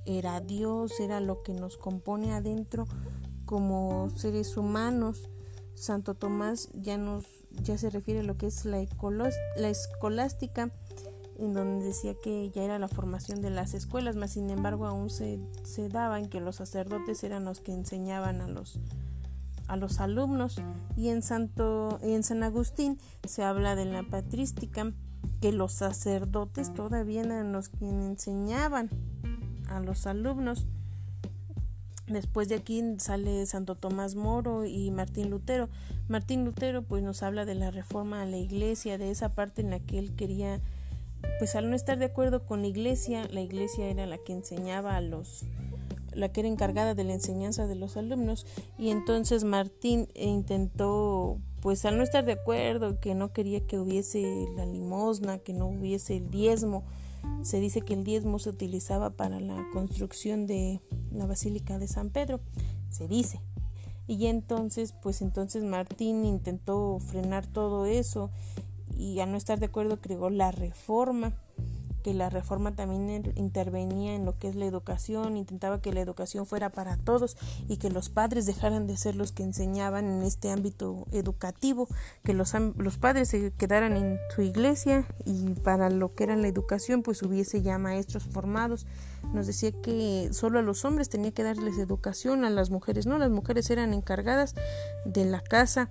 era 0.06 0.40
Dios, 0.40 1.00
era 1.00 1.20
lo 1.20 1.44
que 1.44 1.54
nos 1.54 1.78
compone 1.78 2.32
adentro 2.32 2.88
como 3.52 4.10
seres 4.16 4.56
humanos. 4.56 5.30
Santo 5.76 6.14
Tomás 6.14 6.70
ya 6.74 6.98
nos 6.98 7.26
ya 7.64 7.78
se 7.78 7.90
refiere 7.90 8.22
a 8.22 8.24
lo 8.24 8.38
que 8.38 8.46
es 8.48 8.64
la, 8.64 8.80
escolástica, 8.80 10.72
en 11.38 11.54
donde 11.54 11.86
decía 11.86 12.14
que 12.24 12.50
ya 12.52 12.64
era 12.64 12.80
la 12.80 12.88
formación 12.88 13.42
de 13.42 13.50
las 13.50 13.74
escuelas, 13.74 14.16
mas 14.16 14.32
sin 14.32 14.50
embargo 14.50 14.86
aún 14.86 15.10
se, 15.10 15.42
se 15.64 15.90
daba 15.90 16.18
en 16.18 16.30
que 16.30 16.40
los 16.40 16.56
sacerdotes 16.56 17.26
eran 17.26 17.44
los 17.44 17.60
que 17.60 17.74
enseñaban 17.74 18.40
a 18.40 18.48
los 18.48 18.80
a 19.68 19.76
los 19.76 20.00
alumnos 20.00 20.62
y 20.96 21.10
en 21.10 21.22
Santo 21.22 22.00
en 22.02 22.24
San 22.24 22.44
Agustín 22.44 23.00
se 23.26 23.44
habla 23.44 23.76
de 23.76 23.86
la 23.86 24.04
patrística 24.04 24.94
que 25.42 25.52
los 25.52 25.74
sacerdotes 25.74 26.74
todavía 26.74 27.22
eran 27.22 27.52
los 27.52 27.68
que 27.68 27.86
enseñaban 27.86 28.90
a 29.68 29.82
los 29.82 30.08
alumnos 30.08 30.68
Después 32.12 32.50
de 32.50 32.56
aquí 32.56 32.84
sale 32.98 33.46
Santo 33.46 33.76
Tomás 33.76 34.16
Moro 34.16 34.66
y 34.66 34.92
Martín 34.92 35.30
Lutero. 35.30 35.70
Martín 36.08 36.46
Lutero 36.46 36.84
pues 36.84 37.04
nos 37.04 37.24
habla 37.24 37.46
de 37.46 37.56
la 37.56 37.72
reforma 37.72 38.22
a 38.22 38.26
la 38.26 38.38
iglesia, 38.38 38.98
de 38.98 39.12
esa 39.12 39.30
parte 39.30 39.62
en 39.62 39.70
la 39.70 39.80
que 39.80 39.98
él 39.98 40.14
quería, 40.16 40.60
pues 41.40 41.56
al 41.56 41.70
no 41.70 41.76
estar 41.76 41.98
de 41.98 42.06
acuerdo 42.06 42.46
con 42.46 42.62
la 42.62 42.68
iglesia, 42.68 43.28
la 43.32 43.42
iglesia 43.42 43.88
era 43.88 44.06
la 44.06 44.18
que 44.18 44.34
enseñaba 44.34 44.98
a 44.98 45.02
los, 45.02 45.46
la 46.14 46.30
que 46.30 46.42
era 46.42 46.50
encargada 46.50 46.96
de 46.96 47.04
la 47.04 47.14
enseñanza 47.14 47.68
de 47.68 47.76
los 47.76 47.96
alumnos 47.98 48.46
y 48.78 48.90
entonces 48.90 49.44
Martín 49.44 50.08
intentó 50.16 51.38
pues 51.62 51.86
al 51.86 51.98
no 51.98 52.04
estar 52.04 52.26
de 52.26 52.34
acuerdo, 52.34 53.00
que 53.00 53.14
no 53.14 53.32
quería 53.32 53.66
que 53.66 53.78
hubiese 53.78 54.48
la 54.56 54.66
limosna, 54.66 55.38
que 55.38 55.54
no 55.54 55.68
hubiese 55.68 56.18
el 56.18 56.32
diezmo, 56.32 56.84
se 57.44 57.60
dice 57.60 57.82
que 57.82 57.94
el 57.94 58.04
diezmo 58.04 58.40
se 58.40 58.50
utilizaba 58.50 59.12
para 59.12 59.40
la 59.40 59.64
construcción 59.72 60.48
de 60.48 60.82
la 61.12 61.26
Basílica 61.26 61.78
de 61.78 61.88
San 61.88 62.10
Pedro, 62.10 62.40
se 62.90 63.08
dice. 63.08 63.42
Y 64.08 64.28
entonces, 64.28 64.94
pues 65.02 65.22
entonces 65.22 65.64
Martín 65.64 66.26
intentó 66.26 67.00
frenar 67.00 67.48
todo 67.48 67.86
eso 67.86 68.30
y 68.98 69.20
al 69.20 69.32
no 69.32 69.38
estar 69.38 69.60
de 69.60 69.68
acuerdo 69.68 70.02
creó 70.02 70.30
la 70.30 70.52
reforma 70.52 71.34
que 72.02 72.14
la 72.14 72.30
reforma 72.30 72.76
también 72.76 73.32
intervenía 73.36 74.16
en 74.16 74.26
lo 74.26 74.38
que 74.38 74.48
es 74.48 74.56
la 74.56 74.66
educación, 74.66 75.38
intentaba 75.38 75.82
que 75.82 75.94
la 75.94 76.02
educación 76.02 76.46
fuera 76.46 76.70
para 76.70 76.98
todos 76.98 77.38
y 77.68 77.78
que 77.78 77.90
los 77.90 78.10
padres 78.10 78.46
dejaran 78.46 78.88
de 78.88 78.98
ser 78.98 79.16
los 79.16 79.32
que 79.32 79.44
enseñaban 79.44 80.06
en 80.06 80.24
este 80.24 80.52
ámbito 80.52 81.06
educativo, 81.12 81.88
que 82.24 82.34
los, 82.34 82.54
los 82.78 82.98
padres 82.98 83.30
se 83.30 83.52
quedaran 83.54 83.98
en 83.98 84.20
su 84.36 84.42
iglesia 84.42 85.06
y 85.26 85.54
para 85.64 85.90
lo 85.90 86.14
que 86.14 86.24
era 86.24 86.36
la 86.36 86.48
educación 86.48 87.04
pues 87.04 87.22
hubiese 87.24 87.62
ya 87.62 87.78
maestros 87.78 88.24
formados. 88.24 88.86
Nos 89.34 89.48
decía 89.48 89.72
que 89.72 90.30
solo 90.34 90.60
a 90.60 90.62
los 90.62 90.84
hombres 90.84 91.10
tenía 91.10 91.32
que 91.32 91.44
darles 91.44 91.78
educación, 91.78 92.44
a 92.44 92.50
las 92.50 92.70
mujeres 92.70 93.06
no, 93.06 93.18
las 93.18 93.30
mujeres 93.30 93.70
eran 93.70 93.94
encargadas 93.94 94.56
de 95.06 95.26
la 95.26 95.42
casa, 95.42 95.90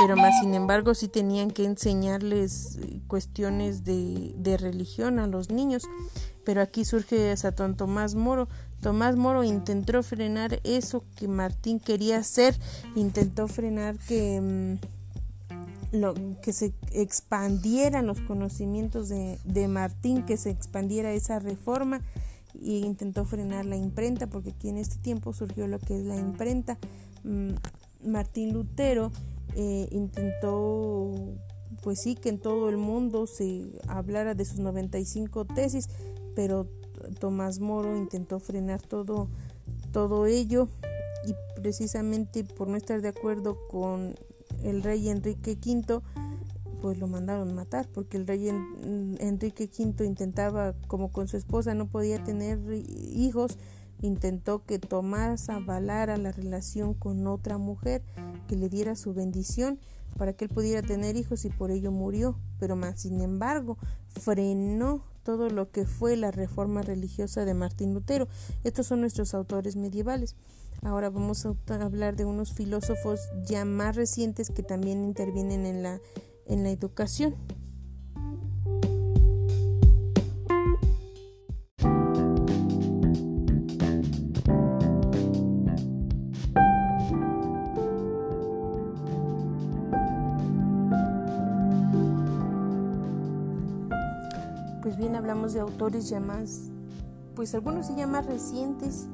pero 0.00 0.16
más 0.16 0.32
sin 0.40 0.54
embargo 0.54 0.94
sí 0.94 1.06
tenían 1.08 1.50
que 1.50 1.64
enseñarles 1.64 2.78
cuestiones 3.06 3.84
de, 3.84 4.34
de 4.36 4.56
religión 4.56 5.18
a 5.18 5.26
los 5.26 5.50
niños. 5.50 5.84
Pero 6.44 6.62
aquí 6.62 6.84
surge 6.84 7.36
Satón 7.36 7.76
Tomás 7.76 8.14
Moro. 8.14 8.48
Tomás 8.80 9.14
Moro 9.14 9.44
intentó 9.44 10.02
frenar 10.02 10.60
eso 10.64 11.04
que 11.16 11.28
Martín 11.28 11.78
quería 11.80 12.18
hacer, 12.18 12.58
intentó 12.96 13.46
frenar 13.46 13.96
que, 13.98 14.40
mm, 14.40 15.96
lo, 15.96 16.14
que 16.40 16.52
se 16.52 16.72
expandieran 16.92 18.06
los 18.06 18.20
conocimientos 18.22 19.08
de, 19.08 19.38
de 19.44 19.68
Martín, 19.68 20.24
que 20.24 20.36
se 20.36 20.50
expandiera 20.50 21.12
esa 21.12 21.38
reforma 21.38 22.00
y 22.54 22.84
intentó 22.84 23.24
frenar 23.24 23.64
la 23.64 23.76
imprenta, 23.76 24.26
porque 24.26 24.50
aquí 24.50 24.68
en 24.68 24.78
este 24.78 24.98
tiempo 24.98 25.32
surgió 25.32 25.66
lo 25.66 25.78
que 25.78 25.96
es 25.96 26.04
la 26.04 26.16
imprenta. 26.16 26.78
Mm, 27.24 27.52
Martín 28.04 28.52
Lutero 28.52 29.12
eh, 29.54 29.88
intentó 29.90 31.14
pues 31.82 32.00
sí, 32.02 32.14
que 32.14 32.28
en 32.28 32.38
todo 32.38 32.68
el 32.68 32.76
mundo 32.76 33.26
se 33.26 33.80
hablara 33.88 34.34
de 34.34 34.44
sus 34.44 34.58
95 34.58 35.44
tesis, 35.46 35.88
pero 36.34 36.66
Tomás 37.18 37.60
Moro 37.60 37.96
intentó 37.96 38.38
frenar 38.38 38.82
todo, 38.82 39.28
todo 39.92 40.26
ello 40.26 40.68
y 41.26 41.34
precisamente 41.60 42.44
por 42.44 42.68
no 42.68 42.76
estar 42.76 43.00
de 43.00 43.08
acuerdo 43.08 43.56
con 43.68 44.14
el 44.62 44.82
rey 44.82 45.08
Enrique 45.08 45.52
V, 45.52 46.02
pues 46.80 46.98
lo 46.98 47.06
mandaron 47.06 47.54
matar, 47.54 47.88
porque 47.92 48.16
el 48.16 48.26
rey 48.26 48.48
Enrique 48.48 49.70
V 49.78 50.04
intentaba, 50.04 50.74
como 50.86 51.12
con 51.12 51.28
su 51.28 51.36
esposa 51.36 51.74
no 51.74 51.88
podía 51.88 52.22
tener 52.22 52.58
hijos, 52.72 53.58
intentó 54.00 54.64
que 54.64 54.78
Tomás 54.78 55.48
avalara 55.48 56.16
la 56.16 56.32
relación 56.32 56.94
con 56.94 57.26
otra 57.26 57.58
mujer, 57.58 58.02
que 58.48 58.56
le 58.56 58.68
diera 58.68 58.96
su 58.96 59.14
bendición 59.14 59.78
para 60.16 60.32
que 60.32 60.46
él 60.46 60.50
pudiera 60.50 60.82
tener 60.82 61.16
hijos 61.16 61.44
y 61.44 61.50
por 61.50 61.70
ello 61.70 61.92
murió, 61.92 62.36
pero 62.58 62.76
más 62.76 63.00
sin 63.00 63.20
embargo 63.20 63.78
frenó 64.08 65.04
todo 65.22 65.50
lo 65.50 65.70
que 65.70 65.86
fue 65.86 66.16
la 66.16 66.30
reforma 66.30 66.82
religiosa 66.82 67.44
de 67.44 67.54
Martín 67.54 67.94
Lutero. 67.94 68.26
Estos 68.64 68.86
son 68.86 69.00
nuestros 69.00 69.34
autores 69.34 69.76
medievales. 69.76 70.34
Ahora 70.82 71.10
vamos 71.10 71.44
a 71.46 71.54
hablar 71.74 72.16
de 72.16 72.24
unos 72.24 72.54
filósofos 72.54 73.20
ya 73.44 73.64
más 73.64 73.96
recientes 73.96 74.50
que 74.50 74.62
también 74.62 75.04
intervienen 75.04 75.66
en 75.66 75.82
la, 75.82 76.00
en 76.50 76.64
la 76.64 76.70
educación. 76.70 77.34
hablamos 95.20 95.52
de 95.52 95.60
autores 95.60 96.08
ya 96.08 96.18
más, 96.18 96.70
pues 97.36 97.54
algunos 97.54 97.94
ya 97.94 98.06
más 98.06 98.24
recientes 98.26 99.06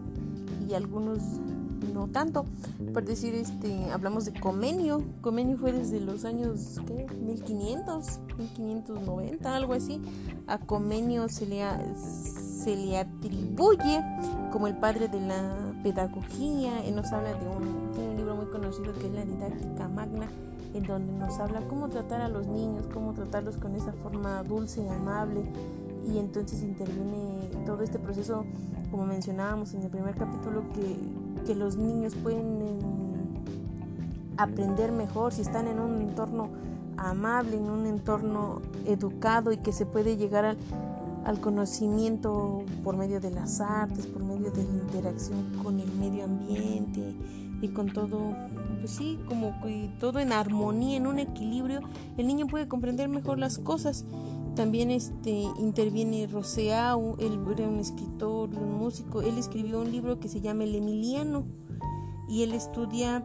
y 0.68 0.74
algunos 0.74 1.18
no 1.96 2.08
tanto. 2.08 2.44
Por 2.92 3.04
decir, 3.04 3.34
este, 3.34 3.90
hablamos 3.90 4.26
de 4.26 4.38
Comenio. 4.38 5.02
Comenio 5.22 5.56
fue 5.56 5.72
desde 5.72 5.98
los 6.00 6.24
años 6.24 6.80
¿qué? 6.86 7.06
1500, 7.14 8.20
1590, 8.36 9.56
algo 9.56 9.72
así. 9.72 10.00
A 10.46 10.58
Comenio 10.58 11.28
se 11.28 11.46
le, 11.46 11.64
se 11.96 12.76
le 12.76 12.98
atribuye 12.98 14.04
como 14.52 14.66
el 14.66 14.76
padre 14.76 15.08
de 15.08 15.20
la 15.20 15.74
pedagogía. 15.82 16.84
Él 16.84 16.94
nos 16.94 17.10
habla 17.12 17.32
de 17.34 17.48
un, 17.48 17.92
de 17.96 18.08
un 18.10 18.16
libro 18.16 18.36
muy 18.36 18.46
conocido 18.46 18.92
que 18.92 19.06
es 19.06 19.12
la 19.12 19.24
Didáctica 19.24 19.88
Magna 19.88 20.28
en 20.74 20.82
donde 20.82 21.12
nos 21.14 21.38
habla 21.38 21.62
cómo 21.68 21.88
tratar 21.88 22.20
a 22.20 22.28
los 22.28 22.46
niños, 22.46 22.86
cómo 22.92 23.14
tratarlos 23.14 23.56
con 23.56 23.74
esa 23.74 23.92
forma 23.94 24.42
dulce, 24.42 24.82
y 24.82 24.88
amable, 24.88 25.42
y 26.06 26.18
entonces 26.18 26.62
interviene 26.62 27.50
todo 27.64 27.82
este 27.82 27.98
proceso, 27.98 28.44
como 28.90 29.06
mencionábamos 29.06 29.72
en 29.74 29.82
el 29.82 29.90
primer 29.90 30.14
capítulo, 30.14 30.64
que, 30.74 30.96
que 31.44 31.54
los 31.54 31.76
niños 31.76 32.14
pueden 32.14 32.62
em, 32.62 32.78
aprender 34.36 34.92
mejor 34.92 35.32
si 35.32 35.42
están 35.42 35.68
en 35.68 35.80
un 35.80 36.00
entorno 36.02 36.50
amable, 36.96 37.56
en 37.56 37.70
un 37.70 37.86
entorno 37.86 38.62
educado 38.86 39.52
y 39.52 39.58
que 39.58 39.72
se 39.72 39.86
puede 39.86 40.16
llegar 40.16 40.44
al, 40.44 40.58
al 41.24 41.40
conocimiento 41.40 42.62
por 42.84 42.96
medio 42.96 43.20
de 43.20 43.30
las 43.30 43.60
artes, 43.60 44.06
por 44.06 44.22
medio 44.22 44.50
de 44.50 44.64
la 44.64 44.70
interacción 44.70 45.44
con 45.62 45.80
el 45.80 45.90
medio 45.92 46.24
ambiente 46.24 47.14
y 47.60 47.68
con 47.68 47.92
todo, 47.92 48.34
pues 48.80 48.92
sí, 48.92 49.18
como 49.26 49.60
que 49.60 49.90
todo 49.98 50.18
en 50.18 50.32
armonía, 50.32 50.96
en 50.96 51.06
un 51.06 51.18
equilibrio, 51.18 51.80
el 52.16 52.26
niño 52.26 52.46
puede 52.46 52.68
comprender 52.68 53.08
mejor 53.08 53.38
las 53.38 53.58
cosas 53.58 54.04
también 54.56 54.90
este, 54.90 55.30
interviene 55.58 56.26
Roseau, 56.26 57.14
él 57.20 57.38
era 57.56 57.68
un 57.68 57.78
escritor, 57.78 58.48
un 58.54 58.78
músico. 58.78 59.22
Él 59.22 59.38
escribió 59.38 59.80
un 59.80 59.92
libro 59.92 60.18
que 60.18 60.28
se 60.28 60.40
llama 60.40 60.64
El 60.64 60.74
Emiliano 60.74 61.44
y 62.28 62.42
él 62.42 62.52
estudia 62.52 63.22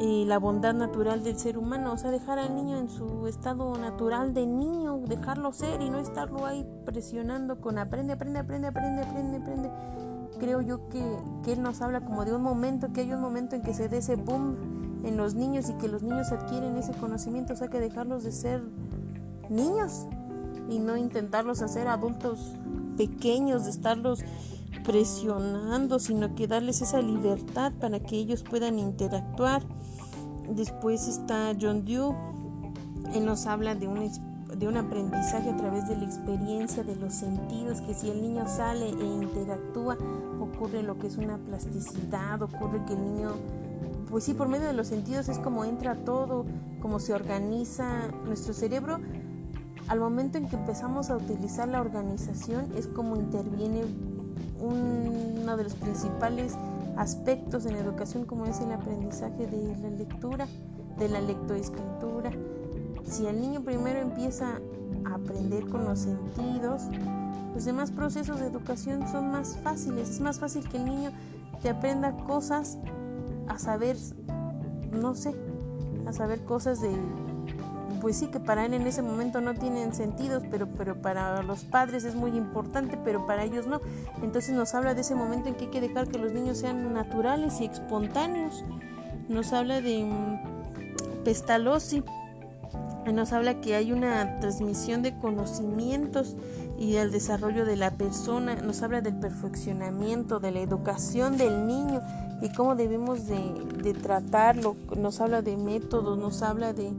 eh, 0.00 0.24
la 0.26 0.38
bondad 0.38 0.72
natural 0.72 1.22
del 1.22 1.38
ser 1.38 1.58
humano, 1.58 1.92
o 1.92 1.98
sea, 1.98 2.10
dejar 2.10 2.38
al 2.38 2.54
niño 2.54 2.78
en 2.78 2.88
su 2.88 3.26
estado 3.26 3.76
natural 3.76 4.32
de 4.32 4.46
niño, 4.46 4.98
dejarlo 4.98 5.52
ser 5.52 5.82
y 5.82 5.90
no 5.90 5.98
estarlo 5.98 6.46
ahí 6.46 6.66
presionando 6.86 7.60
con 7.60 7.76
aprende, 7.76 8.14
aprende, 8.14 8.38
aprende, 8.38 8.68
aprende, 8.68 9.02
aprende, 9.02 9.36
aprende. 9.36 9.70
Creo 10.38 10.62
yo 10.62 10.88
que, 10.88 11.04
que 11.42 11.52
él 11.52 11.62
nos 11.62 11.82
habla 11.82 12.00
como 12.00 12.24
de 12.24 12.34
un 12.34 12.42
momento, 12.42 12.92
que 12.92 13.02
hay 13.02 13.12
un 13.12 13.20
momento 13.20 13.56
en 13.56 13.62
que 13.62 13.74
se 13.74 13.88
dé 13.88 13.98
ese 13.98 14.16
boom 14.16 15.02
en 15.04 15.16
los 15.16 15.34
niños 15.34 15.68
y 15.68 15.74
que 15.74 15.88
los 15.88 16.02
niños 16.02 16.32
adquieren 16.32 16.76
ese 16.76 16.92
conocimiento, 16.92 17.52
o 17.52 17.56
sea, 17.56 17.68
que 17.68 17.80
dejarlos 17.80 18.22
de 18.22 18.32
ser 18.32 18.62
niños 19.50 20.06
y 20.68 20.78
no 20.78 20.96
intentarlos 20.96 21.62
hacer 21.62 21.88
adultos 21.88 22.54
pequeños, 22.96 23.64
de 23.64 23.70
estarlos 23.70 24.20
presionando, 24.84 25.98
sino 25.98 26.34
que 26.34 26.46
darles 26.46 26.82
esa 26.82 27.00
libertad 27.00 27.72
para 27.80 28.00
que 28.00 28.16
ellos 28.16 28.42
puedan 28.42 28.78
interactuar. 28.78 29.62
Después 30.48 31.08
está 31.08 31.54
John 31.60 31.84
Dewey, 31.84 32.14
él 33.14 33.24
nos 33.24 33.46
habla 33.46 33.74
de 33.74 33.88
un, 33.88 34.10
de 34.56 34.68
un 34.68 34.76
aprendizaje 34.76 35.50
a 35.50 35.56
través 35.56 35.88
de 35.88 35.96
la 35.96 36.04
experiencia, 36.04 36.84
de 36.84 36.96
los 36.96 37.14
sentidos, 37.14 37.80
que 37.80 37.94
si 37.94 38.10
el 38.10 38.20
niño 38.22 38.46
sale 38.46 38.88
e 38.88 39.04
interactúa, 39.04 39.96
ocurre 40.40 40.82
lo 40.82 40.98
que 40.98 41.06
es 41.06 41.16
una 41.16 41.38
plasticidad, 41.38 42.42
ocurre 42.42 42.84
que 42.86 42.92
el 42.92 43.04
niño, 43.04 43.30
pues 44.10 44.24
sí, 44.24 44.34
por 44.34 44.48
medio 44.48 44.66
de 44.66 44.74
los 44.74 44.88
sentidos 44.88 45.28
es 45.28 45.38
como 45.38 45.64
entra 45.64 45.94
todo, 46.04 46.44
como 46.80 47.00
se 47.00 47.14
organiza 47.14 48.08
nuestro 48.26 48.52
cerebro 48.52 48.98
al 49.88 50.00
momento 50.00 50.38
en 50.38 50.48
que 50.48 50.56
empezamos 50.56 51.10
a 51.10 51.16
utilizar 51.16 51.68
la 51.68 51.80
organización 51.80 52.70
es 52.76 52.86
como 52.86 53.16
interviene 53.16 53.84
uno 54.60 55.56
de 55.56 55.64
los 55.64 55.74
principales 55.74 56.54
aspectos 56.96 57.66
en 57.66 57.74
la 57.74 57.80
educación 57.80 58.24
como 58.24 58.46
es 58.46 58.60
el 58.60 58.72
aprendizaje 58.72 59.46
de 59.46 59.76
la 59.82 59.90
lectura, 59.90 60.46
de 60.98 61.08
la 61.08 61.20
lectoescritura. 61.20 62.30
Si 63.04 63.26
el 63.26 63.40
niño 63.40 63.62
primero 63.62 63.98
empieza 63.98 64.60
a 65.04 65.14
aprender 65.14 65.68
con 65.68 65.84
los 65.84 66.00
sentidos, 66.00 66.84
los 67.54 67.64
demás 67.64 67.90
procesos 67.90 68.40
de 68.40 68.46
educación 68.46 69.06
son 69.08 69.30
más 69.30 69.56
fáciles. 69.62 70.08
Es 70.08 70.20
más 70.20 70.40
fácil 70.40 70.68
que 70.68 70.78
el 70.78 70.86
niño 70.86 71.10
te 71.62 71.68
aprenda 71.68 72.16
cosas 72.24 72.78
a 73.48 73.58
saber, 73.58 73.96
no 74.92 75.14
sé, 75.14 75.34
a 76.06 76.12
saber 76.12 76.44
cosas 76.44 76.80
de 76.80 76.90
pues 78.04 78.18
sí 78.18 78.26
que 78.26 78.38
para 78.38 78.66
él 78.66 78.74
en 78.74 78.86
ese 78.86 79.00
momento 79.00 79.40
no 79.40 79.54
tienen 79.54 79.94
sentido, 79.94 80.42
pero, 80.50 80.68
pero 80.68 81.00
para 81.00 81.42
los 81.42 81.64
padres 81.64 82.04
es 82.04 82.14
muy 82.14 82.36
importante, 82.36 82.98
pero 83.02 83.24
para 83.24 83.44
ellos 83.44 83.66
no. 83.66 83.80
Entonces 84.22 84.54
nos 84.54 84.74
habla 84.74 84.92
de 84.92 85.00
ese 85.00 85.14
momento 85.14 85.48
en 85.48 85.54
que 85.54 85.64
hay 85.64 85.70
que 85.70 85.80
dejar 85.80 86.08
que 86.08 86.18
los 86.18 86.30
niños 86.30 86.58
sean 86.58 86.92
naturales 86.92 87.62
y 87.62 87.64
espontáneos. 87.64 88.62
Nos 89.30 89.54
habla 89.54 89.80
de 89.80 90.06
Pestalozzi 91.24 92.04
nos 93.10 93.32
habla 93.32 93.62
que 93.62 93.74
hay 93.74 93.90
una 93.90 94.38
transmisión 94.40 95.00
de 95.00 95.16
conocimientos 95.16 96.36
y 96.78 96.96
el 96.96 97.10
desarrollo 97.10 97.64
de 97.64 97.76
la 97.76 97.92
persona, 97.92 98.56
nos 98.56 98.82
habla 98.82 99.00
del 99.00 99.14
perfeccionamiento, 99.14 100.40
de 100.40 100.50
la 100.50 100.60
educación 100.60 101.38
del 101.38 101.66
niño 101.66 102.02
y 102.42 102.50
cómo 102.50 102.74
debemos 102.74 103.26
de, 103.26 103.94
tratarlo, 104.02 104.76
nos 104.94 105.22
habla 105.22 105.40
de 105.40 105.56
métodos, 105.56 106.18
nos 106.18 106.42
habla 106.42 106.74
de 106.74 106.92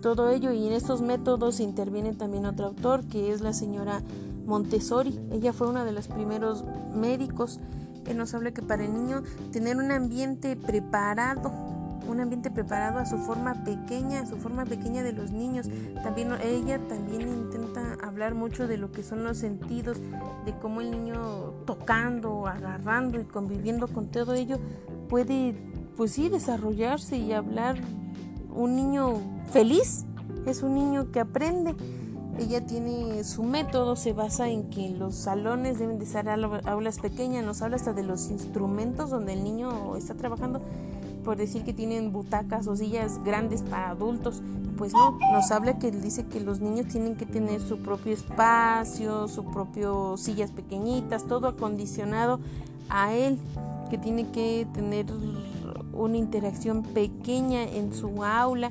todo 0.00 0.30
ello 0.30 0.52
y 0.52 0.66
en 0.66 0.72
estos 0.72 1.02
métodos 1.02 1.60
interviene 1.60 2.12
también 2.12 2.46
otro 2.46 2.66
autor 2.66 3.04
que 3.04 3.32
es 3.32 3.40
la 3.40 3.52
señora 3.52 4.02
Montessori, 4.46 5.18
ella 5.30 5.52
fue 5.52 5.68
una 5.68 5.84
de 5.84 5.92
los 5.92 6.08
primeros 6.08 6.64
médicos 6.94 7.60
que 8.04 8.14
nos 8.14 8.32
habla 8.34 8.52
que 8.52 8.62
para 8.62 8.84
el 8.84 8.94
niño 8.94 9.22
tener 9.52 9.76
un 9.76 9.90
ambiente 9.90 10.56
preparado 10.56 11.52
un 12.08 12.20
ambiente 12.20 12.50
preparado 12.50 12.98
a 12.98 13.06
su 13.06 13.18
forma 13.18 13.64
pequeña, 13.64 14.20
a 14.20 14.26
su 14.26 14.36
forma 14.36 14.64
pequeña 14.64 15.02
de 15.02 15.12
los 15.12 15.30
niños. 15.30 15.68
También 16.02 16.32
ella 16.42 16.78
también 16.88 17.22
intenta 17.22 17.98
hablar 18.02 18.34
mucho 18.34 18.66
de 18.66 18.78
lo 18.78 18.90
que 18.90 19.02
son 19.02 19.24
los 19.24 19.36
sentidos, 19.36 19.98
de 20.44 20.52
cómo 20.60 20.80
el 20.80 20.90
niño 20.90 21.52
tocando, 21.66 22.46
agarrando 22.46 23.20
y 23.20 23.24
conviviendo 23.24 23.88
con 23.88 24.08
todo 24.08 24.34
ello 24.34 24.58
puede, 25.08 25.54
pues 25.96 26.12
sí, 26.12 26.28
desarrollarse 26.28 27.18
y 27.18 27.32
hablar 27.32 27.76
un 28.58 28.74
niño 28.74 29.14
feliz. 29.52 30.04
Es 30.44 30.62
un 30.62 30.74
niño 30.74 31.10
que 31.12 31.20
aprende. 31.20 31.74
Ella 32.38 32.66
tiene 32.66 33.24
su 33.24 33.42
método, 33.42 33.96
se 33.96 34.12
basa 34.12 34.48
en 34.48 34.68
que 34.70 34.90
los 34.90 35.14
salones 35.14 35.78
deben 35.78 35.98
de 35.98 36.06
ser 36.06 36.28
aulas 36.28 36.98
pequeñas, 37.00 37.44
nos 37.44 37.62
habla 37.62 37.76
hasta 37.76 37.92
de 37.92 38.04
los 38.04 38.30
instrumentos 38.30 39.10
donde 39.10 39.32
el 39.32 39.42
niño 39.42 39.96
está 39.96 40.14
trabajando 40.14 40.60
por 41.24 41.36
decir 41.36 41.64
que 41.64 41.72
tienen 41.72 42.12
butacas 42.12 42.68
o 42.68 42.76
sillas 42.76 43.22
grandes 43.24 43.62
para 43.62 43.90
adultos. 43.90 44.40
Pues 44.76 44.92
no, 44.92 45.18
nos 45.32 45.50
habla 45.50 45.80
que 45.80 45.90
dice 45.90 46.26
que 46.26 46.38
los 46.38 46.60
niños 46.60 46.86
tienen 46.86 47.16
que 47.16 47.26
tener 47.26 47.60
su 47.60 47.78
propio 47.78 48.12
espacio, 48.12 49.26
su 49.26 49.44
propio 49.44 50.16
sillas 50.16 50.52
pequeñitas, 50.52 51.24
todo 51.24 51.48
acondicionado 51.48 52.38
a 52.88 53.12
él, 53.14 53.38
que 53.90 53.98
tiene 53.98 54.30
que 54.30 54.68
tener 54.72 55.06
una 55.98 56.16
interacción 56.16 56.82
pequeña 56.82 57.62
en 57.64 57.92
su 57.92 58.24
aula 58.24 58.70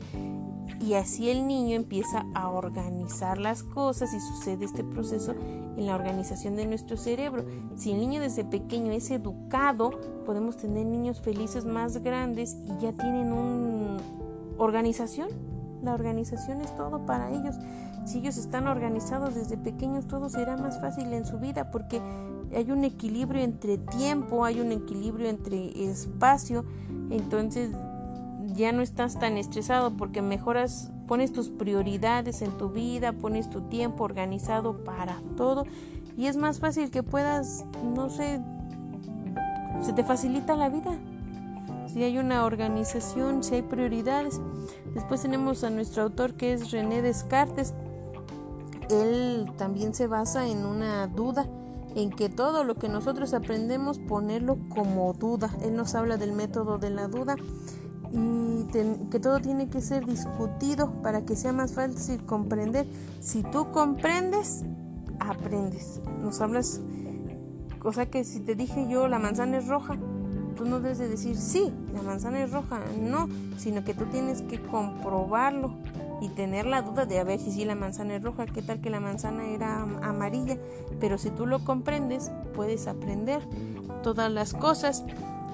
y 0.79 0.93
así 0.93 1.29
el 1.29 1.47
niño 1.47 1.75
empieza 1.75 2.25
a 2.33 2.49
organizar 2.49 3.37
las 3.37 3.63
cosas 3.63 4.13
y 4.13 4.19
sucede 4.19 4.65
este 4.65 4.83
proceso 4.83 5.33
en 5.77 5.85
la 5.85 5.95
organización 5.95 6.55
de 6.55 6.65
nuestro 6.65 6.97
cerebro. 6.97 7.45
Si 7.75 7.91
el 7.91 7.99
niño 7.99 8.21
desde 8.21 8.43
pequeño 8.43 8.91
es 8.91 9.09
educado, 9.11 9.91
podemos 10.25 10.57
tener 10.57 10.85
niños 10.85 11.21
felices 11.21 11.65
más 11.65 11.97
grandes 11.97 12.57
y 12.65 12.81
ya 12.81 12.93
tienen 12.93 13.31
una 13.31 13.97
organización. 14.57 15.29
La 15.83 15.93
organización 15.93 16.61
es 16.61 16.75
todo 16.75 17.05
para 17.05 17.31
ellos. 17.31 17.55
Si 18.05 18.19
ellos 18.19 18.37
están 18.37 18.67
organizados 18.67 19.35
desde 19.35 19.57
pequeños, 19.57 20.07
todo 20.07 20.29
será 20.29 20.57
más 20.57 20.79
fácil 20.79 21.11
en 21.13 21.25
su 21.25 21.39
vida 21.39 21.71
porque 21.71 22.01
hay 22.55 22.71
un 22.71 22.83
equilibrio 22.83 23.43
entre 23.43 23.77
tiempo, 23.77 24.45
hay 24.45 24.59
un 24.59 24.71
equilibrio 24.71 25.29
entre 25.29 25.89
espacio. 25.89 26.65
Entonces 27.09 27.71
ya 28.55 28.71
no 28.71 28.81
estás 28.81 29.19
tan 29.19 29.37
estresado 29.37 29.95
porque 29.95 30.21
mejoras, 30.21 30.91
pones 31.07 31.31
tus 31.31 31.49
prioridades 31.49 32.41
en 32.41 32.51
tu 32.57 32.69
vida, 32.69 33.13
pones 33.13 33.49
tu 33.49 33.61
tiempo 33.61 34.03
organizado 34.03 34.83
para 34.83 35.21
todo 35.35 35.65
y 36.17 36.25
es 36.25 36.35
más 36.35 36.59
fácil 36.59 36.89
que 36.89 37.03
puedas, 37.03 37.63
no 37.95 38.09
sé, 38.09 38.41
se 39.81 39.93
te 39.93 40.03
facilita 40.03 40.55
la 40.55 40.69
vida. 40.69 40.97
Si 41.87 42.03
hay 42.03 42.17
una 42.17 42.43
organización, 42.45 43.43
si 43.43 43.55
hay 43.55 43.61
prioridades. 43.61 44.41
Después 44.93 45.21
tenemos 45.21 45.63
a 45.63 45.69
nuestro 45.69 46.03
autor 46.03 46.33
que 46.33 46.53
es 46.53 46.71
René 46.71 47.03
Descartes. 47.03 47.73
Él 48.89 49.51
también 49.57 49.93
se 49.93 50.07
basa 50.07 50.47
en 50.47 50.65
una 50.65 51.07
duda, 51.07 51.45
en 51.95 52.09
que 52.11 52.29
todo 52.29 52.63
lo 52.63 52.75
que 52.75 52.89
nosotros 52.89 53.33
aprendemos 53.33 53.99
ponerlo 53.99 54.57
como 54.69 55.13
duda. 55.13 55.49
Él 55.61 55.75
nos 55.75 55.95
habla 55.95 56.17
del 56.17 56.33
método 56.33 56.77
de 56.77 56.89
la 56.89 57.07
duda 57.07 57.35
y 58.11 58.65
que 59.11 59.19
todo 59.19 59.39
tiene 59.39 59.69
que 59.69 59.81
ser 59.81 60.05
discutido 60.05 60.91
para 61.01 61.25
que 61.25 61.35
sea 61.35 61.53
más 61.53 61.73
fácil 61.73 62.23
comprender. 62.25 62.87
Si 63.19 63.43
tú 63.43 63.71
comprendes, 63.71 64.63
aprendes. 65.19 66.01
Nos 66.21 66.41
hablas, 66.41 66.81
cosa 67.79 68.05
que 68.07 68.23
si 68.23 68.39
te 68.39 68.55
dije 68.55 68.87
yo 68.89 69.07
la 69.07 69.19
manzana 69.19 69.57
es 69.57 69.67
roja, 69.67 69.97
tú 70.55 70.65
no 70.65 70.79
debes 70.79 70.97
de 70.97 71.07
decir 71.07 71.37
sí, 71.37 71.71
la 71.93 72.01
manzana 72.01 72.43
es 72.43 72.51
roja, 72.51 72.79
no, 72.99 73.27
sino 73.57 73.83
que 73.83 73.93
tú 73.93 74.05
tienes 74.05 74.41
que 74.41 74.61
comprobarlo 74.61 75.73
y 76.21 76.29
tener 76.29 76.65
la 76.65 76.81
duda 76.81 77.05
de 77.05 77.19
a 77.19 77.23
ver 77.23 77.39
si 77.39 77.51
sí 77.51 77.65
la 77.65 77.75
manzana 77.75 78.15
es 78.15 78.23
roja, 78.23 78.45
qué 78.45 78.61
tal 78.61 78.81
que 78.81 78.89
la 78.89 78.99
manzana 78.99 79.47
era 79.47 79.81
amarilla, 79.81 80.57
pero 80.99 81.17
si 81.17 81.29
tú 81.29 81.45
lo 81.45 81.63
comprendes, 81.63 82.31
puedes 82.53 82.87
aprender 82.87 83.41
todas 84.03 84.31
las 84.31 84.53
cosas. 84.53 85.03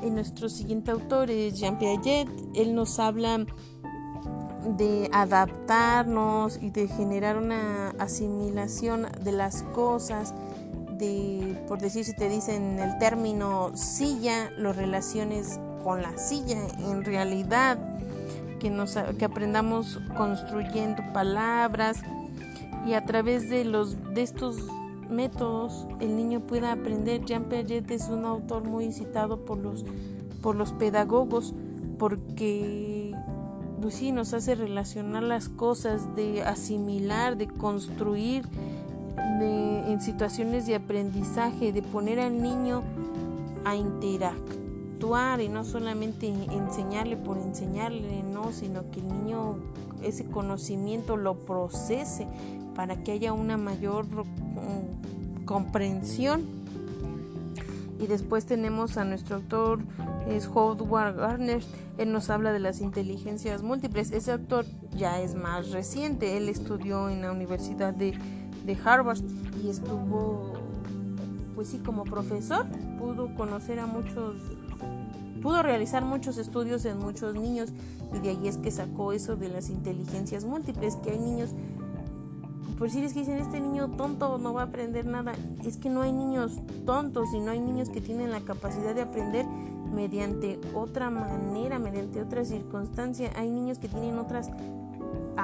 Y 0.01 0.09
nuestro 0.09 0.49
siguiente 0.49 0.91
autor 0.91 1.31
es 1.31 1.57
Jean 1.57 1.77
Piaget. 1.77 2.27
Él 2.55 2.75
nos 2.75 2.99
habla 2.99 3.45
de 4.77 5.09
adaptarnos 5.13 6.59
y 6.61 6.69
de 6.69 6.87
generar 6.87 7.37
una 7.37 7.89
asimilación 7.99 9.07
de 9.23 9.31
las 9.31 9.63
cosas, 9.63 10.33
de, 10.97 11.61
por 11.67 11.79
decir, 11.79 12.05
si 12.05 12.13
te 12.13 12.29
dicen 12.29 12.79
el 12.79 12.97
término 12.97 13.75
silla, 13.75 14.51
lo 14.57 14.73
relaciones 14.73 15.59
con 15.83 16.01
la 16.01 16.17
silla, 16.17 16.59
en 16.79 17.03
realidad, 17.03 17.77
que, 19.17 19.25
aprendamos 19.25 19.99
construyendo 20.15 21.03
palabras 21.11 22.01
y 22.87 22.93
a 22.93 23.05
través 23.05 23.49
de, 23.49 23.65
los, 23.65 23.97
de 24.13 24.21
estos 24.21 24.57
métodos 25.09 25.85
el 25.99 26.15
niño 26.15 26.39
pueda 26.39 26.71
aprender. 26.71 27.25
Jean 27.25 27.43
Piaget 27.45 27.91
es 27.91 28.07
un 28.07 28.23
autor 28.23 28.63
muy 28.63 28.93
citado 28.93 29.43
por 29.43 29.57
los, 29.57 29.83
por 30.41 30.55
los 30.55 30.71
pedagogos 30.71 31.53
porque 31.99 33.13
pues 33.81 34.01
nos 34.01 34.33
hace 34.33 34.55
relacionar 34.55 35.23
las 35.23 35.49
cosas, 35.49 36.15
de 36.15 36.43
asimilar, 36.43 37.35
de 37.35 37.47
construir 37.47 38.47
de, 39.39 39.91
en 39.91 39.99
situaciones 39.99 40.65
de 40.67 40.75
aprendizaje, 40.75 41.73
de 41.73 41.81
poner 41.81 42.21
al 42.21 42.41
niño 42.41 42.81
a 43.65 43.75
interactuar 43.75 44.62
y 45.39 45.49
no 45.49 45.65
solamente 45.65 46.27
enseñarle 46.27 47.17
por 47.17 47.37
enseñarle, 47.37 48.23
no, 48.23 48.53
sino 48.53 48.89
que 48.89 49.01
el 49.01 49.09
niño 49.09 49.57
ese 50.01 50.23
conocimiento 50.25 51.17
lo 51.17 51.35
procese 51.45 52.25
para 52.73 53.03
que 53.03 53.11
haya 53.11 53.33
una 53.33 53.57
mayor 53.57 54.05
mm, 54.05 55.43
comprensión. 55.43 56.45
Y 57.99 58.07
después 58.07 58.45
tenemos 58.45 58.97
a 58.97 59.03
nuestro 59.03 59.37
autor, 59.37 59.79
es 60.29 60.47
Howard 60.47 61.17
Gardner, 61.17 61.61
él 61.97 62.11
nos 62.13 62.29
habla 62.29 62.53
de 62.53 62.59
las 62.59 62.79
inteligencias 62.79 63.61
múltiples. 63.61 64.11
Ese 64.11 64.31
autor 64.31 64.65
ya 64.95 65.19
es 65.19 65.35
más 65.35 65.71
reciente, 65.71 66.37
él 66.37 66.47
estudió 66.47 67.09
en 67.09 67.21
la 67.21 67.31
Universidad 67.33 67.93
de, 67.93 68.17
de 68.65 68.77
Harvard 68.85 69.19
y 69.61 69.67
estuvo, 69.67 70.53
pues 71.55 71.67
sí, 71.67 71.79
como 71.79 72.05
profesor, 72.05 72.65
pudo 72.97 73.35
conocer 73.35 73.79
a 73.79 73.85
muchos 73.85 74.37
pudo 75.43 75.61
realizar 75.61 76.03
muchos 76.05 76.37
estudios 76.37 76.85
en 76.85 76.97
muchos 76.97 77.35
niños 77.35 77.69
y 78.15 78.19
de 78.19 78.29
ahí 78.29 78.47
es 78.47 78.57
que 78.57 78.71
sacó 78.71 79.11
eso 79.11 79.35
de 79.35 79.49
las 79.49 79.69
inteligencias 79.69 80.45
múltiples, 80.45 80.95
que 80.95 81.11
hay 81.11 81.19
niños 81.19 81.49
por 82.79 82.89
si 82.89 83.03
es 83.03 83.13
que 83.13 83.19
dicen 83.19 83.37
este 83.37 83.59
niño 83.59 83.91
tonto 83.91 84.37
no 84.37 84.53
va 84.53 84.61
a 84.61 84.65
aprender 84.65 85.05
nada, 85.05 85.33
es 85.63 85.77
que 85.77 85.89
no 85.89 86.01
hay 86.01 86.11
niños 86.11 86.59
tontos 86.85 87.27
y 87.33 87.39
no 87.39 87.51
hay 87.51 87.59
niños 87.59 87.89
que 87.89 88.01
tienen 88.01 88.31
la 88.31 88.41
capacidad 88.41 88.95
de 88.95 89.01
aprender 89.01 89.45
mediante 89.93 90.59
otra 90.73 91.09
manera, 91.09 91.77
mediante 91.77 92.21
otra 92.21 92.43
circunstancia. 92.43 93.31
Hay 93.35 93.49
niños 93.49 93.77
que 93.77 93.87
tienen 93.87 94.17
otras 94.17 94.49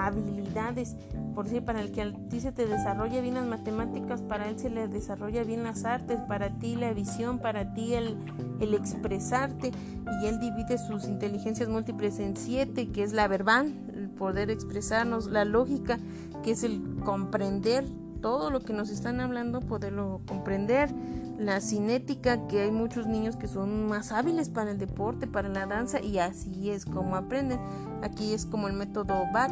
habilidades. 0.06 0.96
Por 1.36 1.46
decir, 1.46 1.64
para 1.64 1.82
el 1.82 1.92
que 1.92 2.02
a 2.02 2.12
ti 2.30 2.40
se 2.40 2.52
te 2.52 2.66
desarrolla 2.66 3.22
bien 3.22 3.36
las 3.36 3.46
matemáticas, 3.46 4.22
para 4.22 4.50
él 4.50 4.60
se 4.60 4.70
le 4.70 4.88
desarrolla 4.88 5.44
bien 5.44 5.64
las 5.64 5.86
artes, 5.86 6.20
para 6.28 6.50
ti 6.60 6.76
la 6.76 6.94
visión, 6.94 7.40
para 7.40 7.74
ti 7.74 7.94
el, 7.94 8.18
el 8.60 8.74
expresarte. 8.74 9.72
Y 10.22 10.26
él 10.26 10.40
divide 10.40 10.78
sus 10.78 11.06
inteligencias 11.06 11.70
múltiples 11.70 12.20
en 12.20 12.36
siete, 12.36 12.90
que 12.90 13.04
es 13.04 13.14
la 13.14 13.28
verbal, 13.28 13.74
el 13.94 14.10
poder 14.10 14.50
expresarnos, 14.50 15.28
la 15.28 15.46
lógica, 15.46 16.00
que 16.44 16.52
es 16.52 16.64
el 16.64 16.82
comprender 17.06 17.86
todo 18.22 18.50
lo 18.50 18.60
que 18.60 18.74
nos 18.74 18.90
están 18.90 19.22
hablando, 19.22 19.62
poderlo 19.62 20.22
comprender, 20.28 20.90
la 21.38 21.62
cinética, 21.62 22.48
que 22.48 22.62
hay 22.64 22.72
muchos 22.72 23.08
niños 23.08 23.38
que 23.38 23.48
son 23.48 23.88
más 23.88 24.12
hábiles 24.12 24.50
para 24.50 24.72
el 24.72 24.78
deporte, 24.78 25.26
para 25.26 25.48
la 25.48 25.66
danza, 25.66 26.02
y 26.02 26.20
así 26.20 26.70
es 26.70 26.86
como 26.86 27.16
aprenden. 27.16 27.60
Aquí 28.04 28.34
es 28.34 28.46
como 28.46 28.68
el 28.68 28.74
método 28.74 29.14
BAC, 29.34 29.52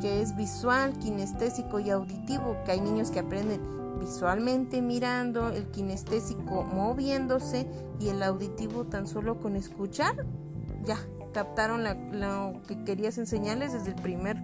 que 0.00 0.22
es 0.22 0.36
visual, 0.36 0.98
kinestésico 0.98 1.80
y 1.80 1.90
auditivo, 1.90 2.56
que 2.64 2.72
hay 2.72 2.80
niños 2.80 3.10
que 3.10 3.20
aprenden 3.20 3.60
visualmente 3.98 4.82
mirando, 4.82 5.48
el 5.48 5.66
kinestésico 5.70 6.64
moviéndose 6.64 7.66
y 7.98 8.08
el 8.08 8.22
auditivo 8.22 8.84
tan 8.84 9.06
solo 9.06 9.38
con 9.40 9.56
escuchar, 9.56 10.26
ya 10.84 10.98
captaron 11.32 11.84
lo 11.84 12.62
que 12.66 12.82
querías 12.84 13.18
enseñarles 13.18 13.72
desde 13.72 13.90
el 13.90 13.96
primer, 13.96 14.36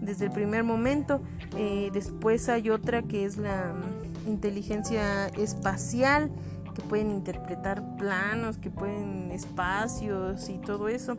desde 0.00 0.26
el 0.26 0.32
primer 0.32 0.64
momento. 0.64 1.20
Eh, 1.56 1.90
después 1.92 2.48
hay 2.48 2.70
otra 2.70 3.02
que 3.02 3.24
es 3.24 3.36
la 3.36 3.74
inteligencia 4.26 5.28
espacial, 5.28 6.30
que 6.74 6.82
pueden 6.82 7.10
interpretar 7.10 7.96
planos, 7.96 8.58
que 8.58 8.70
pueden 8.70 9.30
espacios 9.30 10.48
y 10.48 10.58
todo 10.58 10.88
eso. 10.88 11.16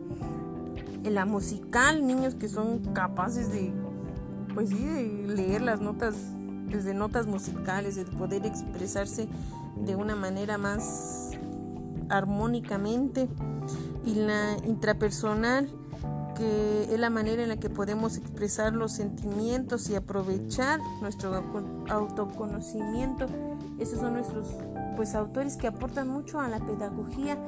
En 1.04 1.14
la 1.14 1.24
musical, 1.24 2.06
niños 2.06 2.34
que 2.34 2.48
son 2.48 2.78
capaces 2.92 3.52
de, 3.52 3.72
pues 4.54 4.70
sí, 4.70 4.84
de 4.84 5.26
leer 5.28 5.62
las 5.62 5.80
notas 5.80 6.14
desde 6.68 6.94
notas 6.94 7.26
musicales, 7.26 7.96
de 7.96 8.04
poder 8.04 8.44
expresarse 8.44 9.28
de 9.76 9.96
una 9.96 10.16
manera 10.16 10.58
más 10.58 11.30
armónicamente 12.08 13.28
y 14.04 14.14
la 14.14 14.56
intrapersonal 14.66 15.70
que 16.38 16.94
es 16.94 16.98
la 16.98 17.10
manera 17.10 17.42
en 17.42 17.48
la 17.48 17.56
que 17.56 17.68
podemos 17.68 18.16
expresar 18.16 18.72
los 18.72 18.92
sentimientos 18.92 19.90
y 19.90 19.96
aprovechar 19.96 20.78
nuestro 21.02 21.34
autoconocimiento. 21.88 23.26
Esos 23.80 23.98
son 23.98 24.14
nuestros 24.14 24.46
pues 24.98 25.14
autores 25.14 25.56
que 25.56 25.68
aportan 25.68 26.08
mucho 26.08 26.40
a 26.40 26.48
la 26.48 26.58
pedagogía, 26.58 27.38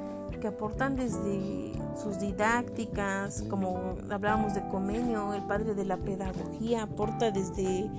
que 0.40 0.46
aportan 0.46 0.94
desde 0.94 1.72
sus 2.00 2.20
didácticas, 2.20 3.42
como 3.50 3.96
hablábamos 4.08 4.54
de 4.54 4.68
Comenio, 4.68 5.34
el 5.34 5.42
padre 5.42 5.74
de 5.74 5.84
la 5.84 5.96
pedagogía, 5.96 6.84
aporta 6.84 7.32
desde 7.32 7.90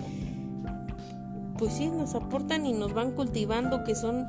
pues 1.57 1.73
sí, 1.73 1.89
nos 1.89 2.15
aportan 2.15 2.65
y 2.65 2.71
nos 2.71 2.93
van 2.93 3.11
cultivando, 3.11 3.83
que 3.83 3.93
son, 3.93 4.25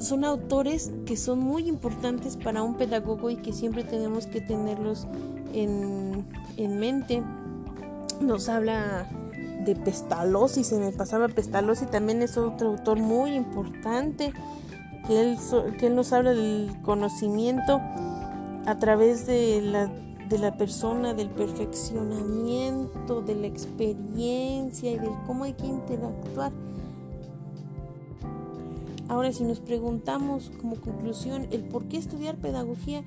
son 0.00 0.24
autores 0.24 0.90
que 1.06 1.16
son 1.16 1.38
muy 1.38 1.68
importantes 1.68 2.36
para 2.36 2.64
un 2.64 2.74
pedagogo 2.74 3.30
y 3.30 3.36
que 3.36 3.52
siempre 3.52 3.84
tenemos 3.84 4.26
que 4.26 4.40
tenerlos 4.40 5.06
en, 5.54 6.26
en 6.56 6.80
mente. 6.80 7.22
Nos 8.20 8.48
habla 8.48 9.06
de 9.64 9.76
Pestalozzi, 9.76 10.64
se 10.64 10.78
me 10.78 10.92
pasaba 10.92 11.28
Pestalozzi, 11.28 11.86
también 11.86 12.22
es 12.22 12.36
otro 12.36 12.70
autor 12.70 12.98
muy 12.98 13.34
importante, 13.34 14.32
que 15.06 15.20
él, 15.20 15.38
que 15.78 15.86
él 15.86 15.96
nos 15.96 16.12
habla 16.12 16.30
del 16.30 16.70
conocimiento 16.82 17.80
a 18.66 18.76
través 18.78 19.26
de 19.26 19.60
la 19.62 19.90
de 20.32 20.38
la 20.38 20.56
persona, 20.56 21.12
del 21.12 21.28
perfeccionamiento, 21.28 23.20
de 23.20 23.34
la 23.34 23.46
experiencia 23.46 24.90
y 24.90 24.98
de 24.98 25.10
cómo 25.26 25.44
hay 25.44 25.52
que 25.52 25.66
interactuar. 25.66 26.52
Ahora, 29.08 29.30
si 29.30 29.44
nos 29.44 29.60
preguntamos 29.60 30.50
como 30.58 30.76
conclusión 30.76 31.46
el 31.50 31.64
por 31.64 31.84
qué 31.84 31.98
estudiar 31.98 32.36
pedagogía, 32.36 33.02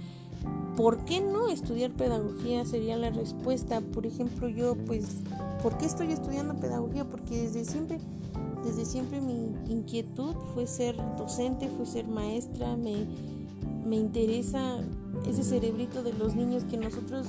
¿por 0.75 1.05
qué 1.05 1.21
no 1.21 1.49
estudiar 1.49 1.91
pedagogía? 1.91 2.65
Sería 2.65 2.97
la 2.97 3.09
respuesta. 3.09 3.81
Por 3.81 4.05
ejemplo, 4.05 4.47
yo, 4.47 4.75
pues, 4.75 5.05
¿por 5.61 5.77
qué 5.77 5.85
estoy 5.85 6.11
estudiando 6.11 6.55
pedagogía? 6.55 7.05
Porque 7.05 7.43
desde 7.43 7.65
siempre, 7.65 7.99
desde 8.63 8.85
siempre 8.85 9.21
mi 9.21 9.51
inquietud 9.67 10.35
fue 10.53 10.67
ser 10.67 10.95
docente, 11.17 11.69
fue 11.69 11.85
ser 11.85 12.07
maestra, 12.07 12.75
me, 12.75 13.05
me 13.85 13.95
interesa 13.95 14.79
ese 15.27 15.43
cerebrito 15.43 16.03
de 16.03 16.13
los 16.13 16.35
niños 16.35 16.63
que 16.65 16.77
nosotros 16.77 17.27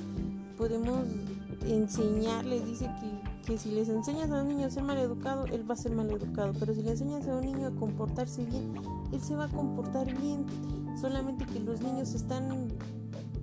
podemos 0.57 1.07
enseñarles. 1.66 2.64
Dice 2.66 2.90
que, 3.00 3.46
que 3.52 3.59
si 3.59 3.70
les 3.70 3.88
enseñas 3.88 4.31
a 4.31 4.42
un 4.42 4.48
niño 4.48 4.66
a 4.66 4.70
ser 4.70 4.83
mal 4.83 4.98
educado, 4.98 5.46
él 5.46 5.68
va 5.68 5.74
a 5.74 5.76
ser 5.76 5.92
mal 5.92 6.11
educado. 6.11 6.52
Pero 6.59 6.74
si 6.74 6.83
le 6.83 6.92
enseñas 6.92 7.26
a 7.29 7.37
un 7.37 7.42
niño 7.42 7.68
a 7.68 7.70
comportarse 7.72 8.44
bien, 8.44 8.74
él 9.12 9.20
se 9.20 9.35
va 9.35 9.44
a 9.44 9.48
comportar 9.48 10.07
bien. 10.20 10.46
Solamente 11.00 11.44
que 11.44 11.61
los 11.61 11.81
niños 11.81 12.14
están, 12.14 12.68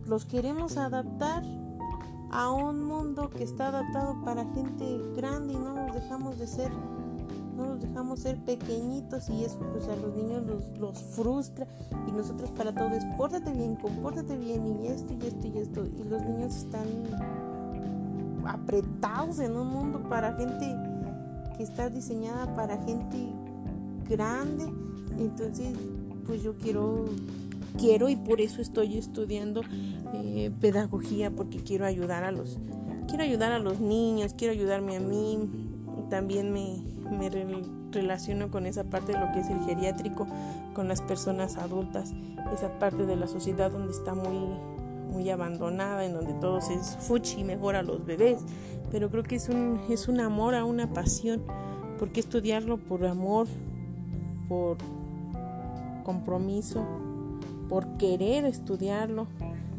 los 0.07 0.25
queremos 0.25 0.77
adaptar 0.77 1.43
a 2.31 2.51
un 2.51 2.83
mundo 2.83 3.29
que 3.29 3.43
está 3.43 3.67
adaptado 3.67 4.21
para 4.23 4.43
gente 4.53 4.99
grande 5.15 5.53
y 5.53 5.57
no 5.57 5.73
nos 5.73 5.93
dejamos 5.93 6.39
de 6.39 6.47
ser 6.47 6.71
no 7.55 7.67
nos 7.67 7.81
dejamos 7.81 8.19
ser 8.19 8.37
pequeñitos 8.43 9.29
y 9.29 9.45
eso 9.45 9.59
pues 9.71 9.87
a 9.87 9.95
los 9.95 10.15
niños 10.15 10.43
los, 10.79 10.97
frustra 11.15 11.67
y 12.07 12.11
nosotros 12.11 12.49
para 12.51 12.73
todo 12.73 12.89
es 12.89 13.05
pórtate 13.17 13.51
bien, 13.51 13.75
compórtate 13.75 14.37
bien 14.37 14.81
y 14.81 14.87
esto 14.87 15.13
y 15.13 15.27
esto 15.27 15.47
y 15.47 15.57
esto 15.59 15.85
y 15.85 16.03
los 16.03 16.21
niños 16.23 16.55
están 16.55 16.87
apretados 18.45 19.39
en 19.39 19.55
un 19.55 19.67
mundo 19.67 19.99
para 20.09 20.33
gente 20.33 20.75
que 21.55 21.63
está 21.63 21.89
diseñada 21.89 22.53
para 22.55 22.77
gente 22.83 23.29
grande. 24.09 24.65
Entonces 25.17 25.75
pues 26.25 26.41
yo 26.41 26.57
quiero 26.57 27.05
quiero 27.77 28.09
y 28.09 28.15
por 28.15 28.41
eso 28.41 28.61
estoy 28.61 28.97
estudiando 28.97 29.61
eh, 30.13 30.51
pedagogía 30.59 31.31
porque 31.31 31.59
quiero 31.59 31.85
ayudar 31.85 32.23
a 32.23 32.31
los 32.31 32.59
quiero 33.07 33.23
ayudar 33.23 33.51
a 33.51 33.59
los 33.59 33.79
niños 33.79 34.33
quiero 34.37 34.53
ayudarme 34.53 34.97
a 34.97 34.99
mí 34.99 35.49
también 36.09 36.51
me, 36.51 36.83
me 37.09 37.29
relaciono 37.93 38.51
con 38.51 38.65
esa 38.65 38.83
parte 38.83 39.13
de 39.13 39.19
lo 39.19 39.31
que 39.31 39.39
es 39.39 39.49
el 39.49 39.63
geriátrico, 39.63 40.27
con 40.73 40.87
las 40.87 41.01
personas 41.01 41.57
adultas, 41.57 42.13
esa 42.53 42.79
parte 42.79 43.05
de 43.05 43.15
la 43.15 43.27
sociedad 43.27 43.71
donde 43.71 43.93
está 43.93 44.13
muy, 44.13 44.59
muy 45.11 45.29
abandonada, 45.29 46.05
en 46.05 46.13
donde 46.13 46.33
todo 46.33 46.57
es 46.57 46.97
fuchi 46.99 47.43
mejor 47.43 47.75
a 47.75 47.83
los 47.83 48.05
bebés. 48.05 48.39
Pero 48.91 49.09
creo 49.09 49.23
que 49.23 49.35
es 49.35 49.49
un, 49.49 49.79
es 49.89 50.07
un 50.07 50.19
amor 50.19 50.55
a 50.55 50.65
una 50.65 50.91
pasión. 50.93 51.43
¿Por 51.97 52.11
qué 52.11 52.19
estudiarlo? 52.19 52.77
Por 52.77 53.05
amor, 53.05 53.47
por 54.49 54.77
compromiso, 56.03 56.85
por 57.69 57.97
querer 57.97 58.45
estudiarlo, 58.45 59.27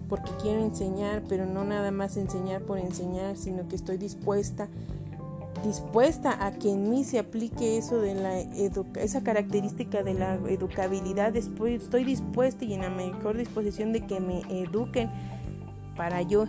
porque 0.09 0.31
quiero 0.41 0.63
enseñar, 0.63 1.23
pero 1.29 1.47
no 1.47 1.65
nada 1.65 1.91
más 1.91 2.17
enseñar 2.17 2.63
por 2.63 2.79
enseñar, 2.79 3.37
sino 3.37 3.69
que 3.69 3.77
estoy 3.77 3.97
dispuesta 3.97 4.69
dispuesta 5.65 6.45
a 6.45 6.53
que 6.53 6.71
en 6.71 6.91
mí 6.91 7.05
se 7.05 7.19
aplique 7.19 7.79
eso 7.79 7.99
de 7.99 8.15
la 8.15 8.39
esa 9.01 9.23
característica 9.23 10.03
de 10.03 10.15
la 10.15 10.35
educabilidad, 10.35 11.35
estoy 11.37 12.05
dispuesta 12.05 12.65
y 12.65 12.75
en 12.75 12.83
la 12.83 12.91
mejor 12.91 13.39
disposición 13.39 13.93
de 13.93 14.05
que 14.07 14.21
me 14.21 14.41
eduquen 14.63 15.11
para 15.97 16.23
yo 16.23 16.45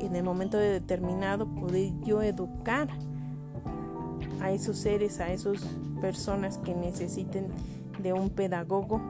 en 0.00 0.16
el 0.16 0.22
momento 0.22 0.56
de 0.56 0.70
determinado 0.70 1.46
poder 1.46 1.92
yo 2.04 2.22
educar 2.22 2.88
a 4.40 4.52
esos 4.52 4.78
seres, 4.78 5.20
a 5.20 5.32
esas 5.32 5.62
personas 6.00 6.58
que 6.58 6.74
necesiten 6.74 7.48
de 8.02 8.12
un 8.12 8.30
pedagogo 8.30 9.00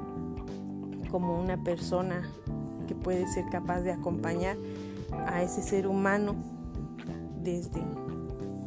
como 1.11 1.41
una 1.41 1.63
persona 1.63 2.23
que 2.87 2.95
puede 2.95 3.27
ser 3.29 3.45
capaz 3.51 3.81
de 3.81 3.93
acompañar 3.93 4.57
a 5.27 5.43
ese 5.43 5.63
ser 5.63 5.87
humano 5.87 6.35
desde 7.43 7.81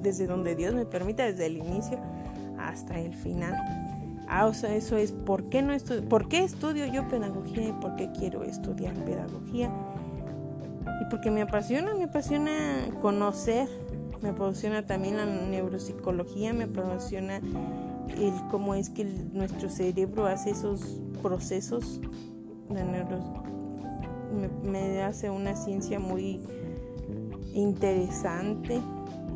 desde 0.03 0.27
donde 0.27 0.55
Dios 0.55 0.75
me 0.75 0.85
permita, 0.85 1.23
desde 1.23 1.47
el 1.47 1.57
inicio 1.57 1.97
hasta 2.59 2.99
el 2.99 3.13
final. 3.13 3.55
Ah, 4.27 4.45
o 4.45 4.53
sea, 4.53 4.75
eso 4.75 4.97
es 4.97 5.11
por 5.11 5.49
qué, 5.49 5.61
no 5.61 5.73
estudio, 5.73 6.07
por 6.07 6.27
qué 6.27 6.43
estudio 6.43 6.85
yo 6.85 7.07
pedagogía 7.07 7.69
y 7.69 7.71
por 7.73 7.95
qué 7.95 8.11
quiero 8.11 8.43
estudiar 8.43 8.93
pedagogía. 8.93 9.71
Y 11.01 11.09
porque 11.09 11.31
me 11.31 11.41
apasiona, 11.41 11.95
me 11.95 12.05
apasiona 12.05 12.51
conocer, 13.01 13.67
me 14.21 14.29
apasiona 14.29 14.85
también 14.85 15.17
la 15.17 15.25
neuropsicología, 15.25 16.53
me 16.53 16.65
apasiona 16.65 17.37
el 18.17 18.33
cómo 18.51 18.75
es 18.75 18.89
que 18.89 19.05
nuestro 19.05 19.69
cerebro 19.69 20.25
hace 20.25 20.51
esos 20.51 21.01
procesos. 21.21 22.01
Me 24.63 25.03
hace 25.03 25.29
una 25.29 25.55
ciencia 25.55 25.99
muy 25.99 26.41
interesante 27.53 28.81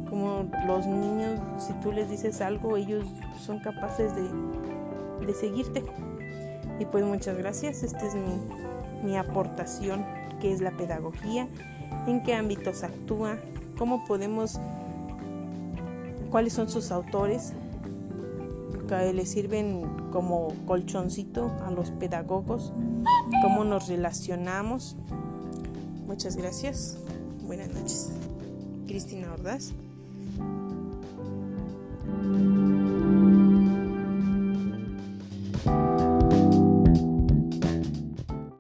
como 0.10 0.50
los 0.66 0.86
niños, 0.86 1.40
si 1.60 1.74
tú 1.82 1.92
les 1.92 2.10
dices 2.10 2.42
algo, 2.42 2.78
ellos 2.78 3.06
son 3.40 3.60
capaces 3.60 4.14
de, 4.16 5.26
de 5.26 5.34
seguirte. 5.34 5.84
Y 6.80 6.86
pues 6.86 7.04
muchas 7.04 7.38
gracias, 7.38 7.84
esta 7.84 8.06
es 8.06 8.16
mi, 8.16 9.10
mi 9.10 9.18
aportación, 9.18 10.06
que 10.40 10.54
es 10.54 10.62
la 10.62 10.72
pedagogía, 10.72 11.48
en 12.08 12.24
qué 12.24 12.36
ámbitos 12.36 12.84
actúa, 12.84 13.38
cómo 13.78 14.06
podemos, 14.06 14.60
cuáles 16.30 16.54
son 16.54 16.70
sus 16.70 16.92
autores, 16.92 17.54
le 18.88 19.26
sirven 19.26 19.86
como 20.12 20.54
colchoncito 20.66 21.52
a 21.66 21.72
los 21.72 21.92
pedagogos, 21.92 22.74
cómo 23.42 23.64
nos 23.64 23.88
relacionamos. 23.88 24.96
Muchas 26.08 26.36
gracias. 26.38 26.98
Buenas 27.46 27.70
noches. 27.74 28.12
Cristina 28.88 29.34
Ordaz. 29.34 29.74